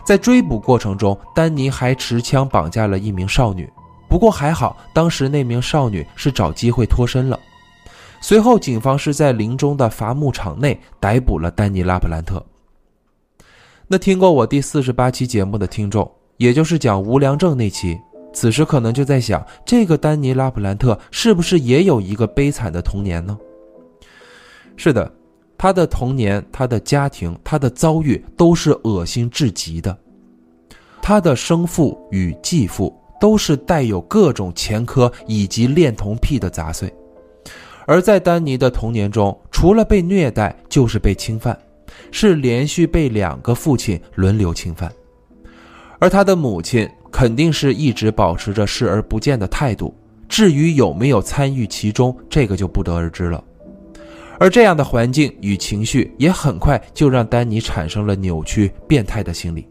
[0.03, 3.71] 在追捕过程中，丹尼还持枪绑架了一名少女。
[4.09, 7.39] 不过还好，当时那名少女是找机会脱身了。
[8.19, 12.45] 随后，警方是在林中的伐木场内逮捕了丹尼·拉普兰特。
[13.87, 17.99] 那听过我第四十八期节目的听众，也就是讲无良症那期，
[18.33, 23.37] 此时可能就在想，这个丹尼·拉普兰特是不是也有一个悲惨的童年呢？
[24.75, 25.11] 是的。
[25.61, 29.95] 他的童年、他的家庭、他的遭遇都是恶心至极的。
[31.03, 36.91] 他的生父与继父都是带有各种前科以及恋童癖的杂碎。
[37.85, 41.55] 而在丹尼的童年中，除了被虐待，就是被侵犯，
[42.09, 44.91] 是连续被两个父亲轮流侵犯。
[45.99, 49.93] 而他的母亲肯定是一直保持着视而不见的态度。
[50.27, 53.43] 至于有没有参与其中，这个就不得而知了。
[54.41, 59.67] 而这样的环境与情绪也很快就让丹尼产生了扭曲、变态的心理。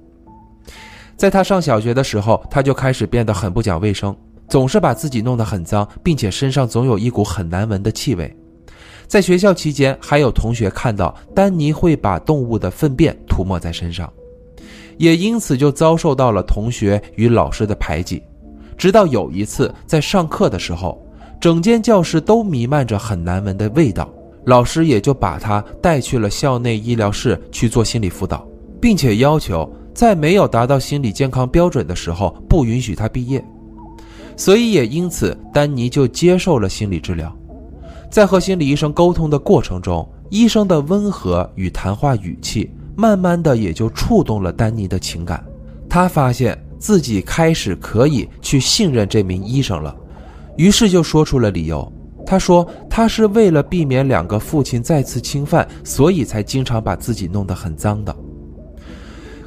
[1.16, 4.16] 在他上小学的时候，他就开始变得很不讲卫生，
[4.46, 8.32] 总是把自己弄得很脏，并且身上总有一股很难闻的气味。
[9.08, 14.08] 在学校期间，还有同学看到丹尼会把动物的粪便涂抹在身上，
[14.98, 18.22] 也因此就遭受到了同学与老师的排挤。
[18.78, 21.04] 直到有一次在上课的时候，
[21.40, 24.08] 整间教室都弥漫着很难闻的味道。
[24.46, 28.46] 老师也就把他带去了校内医疗室去做心理辅导，
[28.80, 33.44] 并且要求在没有达到心理健康标准的时候不允许他毕业。
[34.36, 37.30] 所以也因此，丹尼就接受了心理治疗。
[38.10, 45.44] 在和心理医生沟通的过程中，医生的温和与谈话语气，慢慢的也就触动了丹尼的情感。
[45.88, 49.94] 他发现自己开始可以去信任这名医生了，
[50.56, 51.92] 于是就说出了理由。
[52.24, 58.14] 他说：“他是为了避免两个父亲再次侵犯，所以才经常把自己弄得很脏的。”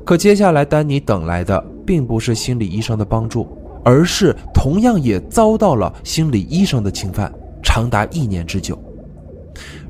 [0.03, 3.47] 可接下来，丹尼等来的并不是心理医生的帮助，
[3.86, 8.78] 而是同样也遭到了心理医生的侵犯，长达一年之久。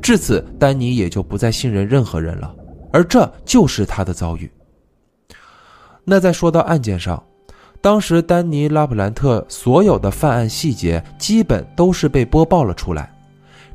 [0.01, 2.53] 至此，丹尼也就不再信任任何人了，
[2.91, 4.51] 而这就是他的遭遇。
[6.05, 7.23] 那再说到案件上。
[7.84, 13.13] 当时，丹尼·拉普兰特所有的犯案细节基本都是被播报了出来，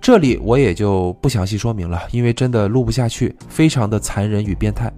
[0.00, 4.90] 这里我也就不详细说明了，因为真的录不下去，非常的残忍与变态。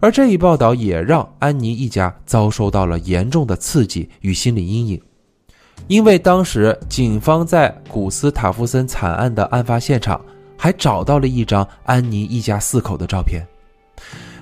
[0.00, 5.00] 而这一报道也让安妮一家遭受到了严重的刺激与心理阴影，
[5.86, 10.20] 因为当时警方在古斯塔夫森惨案的案发现场
[10.56, 13.46] 还找到了一张安妮一家四口的照片，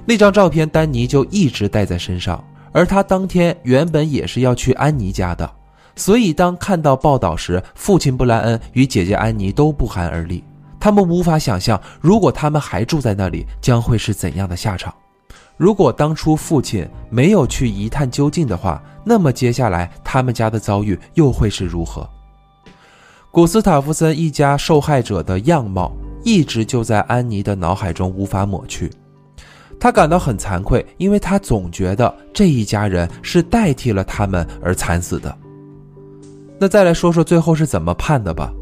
[0.06, 2.42] 那张照片丹尼就一直带在身上。
[2.72, 5.50] 而他当天原本也是要去安妮家的，
[5.96, 10.44] 所以当看到报道时，父亲布莱恩与姐姐安妮都不寒而栗。
[10.80, 14.94] 他们无法想象，如果他们还住在那里，将会是怎样的下场。
[15.56, 22.08] 如果当初父亲没有去一探究竟的话，那么接下来他们家的遭遇又会是如何？
[23.32, 25.92] 古斯塔夫森一家受害者的样貌
[26.24, 28.88] 一直就在安妮的脑海中无法抹去。
[29.80, 35.36] 他感到很惭愧，因为他总觉得这一家人是代替了他们而惨死的。
[36.58, 38.52] 那再来说说最后是怎么判的吧。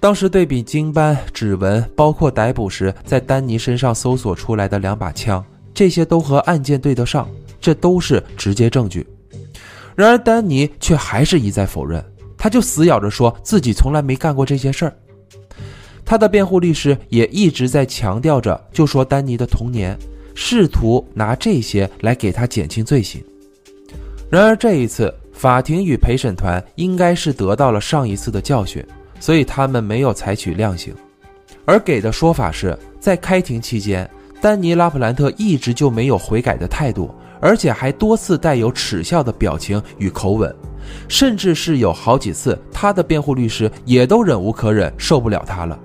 [0.00, 7.28] 当时对比经斑、指纹，包括逮捕时在丹尼身上搜索出来的两把枪，这些都和案件对得上，
[7.60, 9.06] 这都是直接证据。
[9.94, 12.02] 然而丹尼却还是一再否认，
[12.36, 14.96] 他就死咬着说自己从来没干过这些事儿。
[16.04, 19.96] 他的辩护律师也一直在强调着，就说丹尼的童年。
[20.34, 23.22] 试图拿这些来给他减轻罪行，
[24.30, 28.84] 然而这一次法庭与陪审团应该是得到了上一次的教训，
[29.20, 30.94] 所以他们没有采取量刑，
[31.64, 34.08] 而给的说法是在开庭期间，
[34.40, 40.54] 丹尼拉普兰特一直就没有悔改的态度，而且还多次带有耻笑的表情与口吻，
[41.08, 45.78] 甚至是有好几次他的辩护律师也都忍无可忍，受不了他了，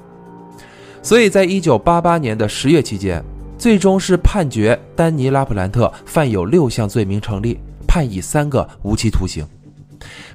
[1.02, 3.24] 所以在一九八八年的十月期间。
[3.58, 9.46] 最终是判决丹尼拉普兰特犯有六项罪名成立，判以三个无期徒刑。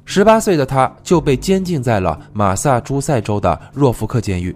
[0.04, 4.54] 十八岁的他就被监禁在了马萨诸塞州的若福克监狱。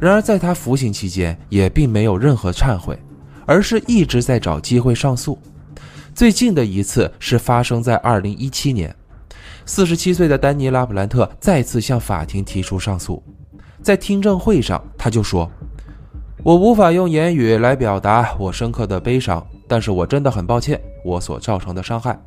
[0.00, 2.98] 然而，在他服刑期间也并没有任何忏悔，
[3.46, 5.38] 而是一直在找机会上诉。
[6.12, 8.92] 最近的一次是发生在二零一七年，
[9.64, 13.22] 四十七岁的丹尼拉普兰特再次向法庭提出上诉，
[13.80, 15.48] 在听证会上他就说。
[16.44, 22.20] 我无法用言语来表达我深刻的悲伤，但是我真的很抱歉我所造成的伤害。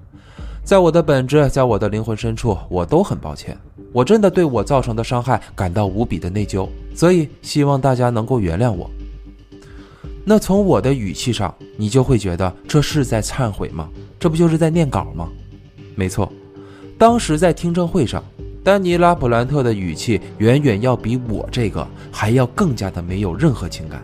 [0.64, 3.58] 在我的本质，在我的灵魂深处，我都很抱歉。
[3.92, 8.90] 我真的对我造成的伤害感到无比的内疚，所以希望大家能够原谅我。
[10.24, 13.90] 那从我的语气上，你就会觉得这是在忏悔吗？
[14.18, 15.28] 这不就是在念稿吗？
[15.94, 16.32] 没错，
[16.98, 18.24] 当时在听证会上，
[18.66, 24.04] 丹尼拉·普兰特的语气远远要比我这个还要更加的没有任何情感。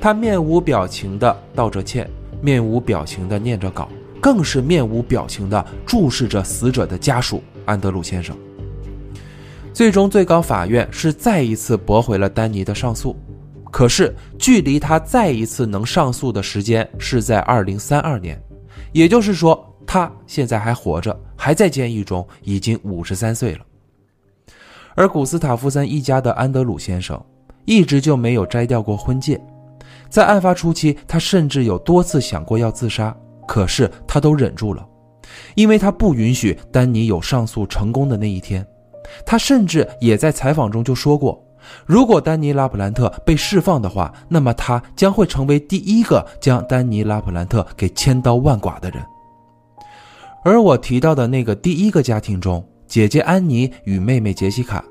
[0.00, 2.10] 他面无表情的道着歉，
[2.42, 3.88] 面无表情的念着稿，
[4.20, 8.36] 更是面无表情的注视着死者的家属安德鲁先生。
[9.72, 13.14] 最终，最高法院是再一次驳回了丹尼的上诉。
[13.70, 18.42] 可是，距离他再一次能上诉的时间是在二零三二年，
[18.90, 23.60] 也就是说，他现在还活着，还在监狱中，已经五十三岁了。
[24.94, 27.22] 而古斯塔夫森一家的安德鲁先生
[27.66, 29.40] 一直就没有摘掉过婚戒，
[30.08, 33.14] 在案发初期，他甚至有多次想过要自杀，
[33.46, 34.86] 可是他都忍住了，
[35.54, 38.66] 因为他不允许丹尼有上诉成功的那一天。
[39.24, 41.40] 他甚至也在采访中就说过，
[41.84, 49.04] 如果丹尼拉普兰特被释放的话，那么他将会成为第一个将丹尼拉普兰特给千刀万剐的人。
[50.46, 54.84] 而我提到的那个第一个家庭中，姐姐安妮与妹妹杰西卡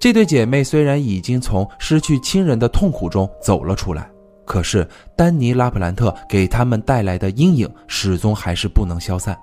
[0.00, 4.10] 这对姐妹虽然已经从失去亲人的痛苦中走了出来，
[4.44, 4.84] 可是
[5.16, 9.38] 丹尼拉普兰特给他们带来的阴影始终还是不能消散。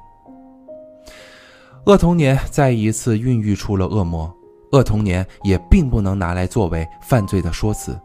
[1.86, 4.30] 恶童年再一次孕育出了恶魔，
[4.74, 7.98] 恶童年也并不能拿来作为犯罪的说辞，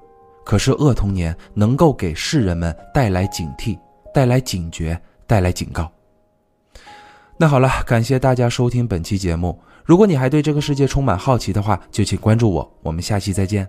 [0.45, 3.77] 可是恶童年能够给世人们带来警惕，
[4.15, 4.97] 带来警觉，
[5.27, 5.91] 带来警告。
[7.41, 9.59] 那好了，感谢大家收听本期节目。
[9.87, 13.67] 如果你还对这个世界充满好奇的话，就请关注我，我们下期再见。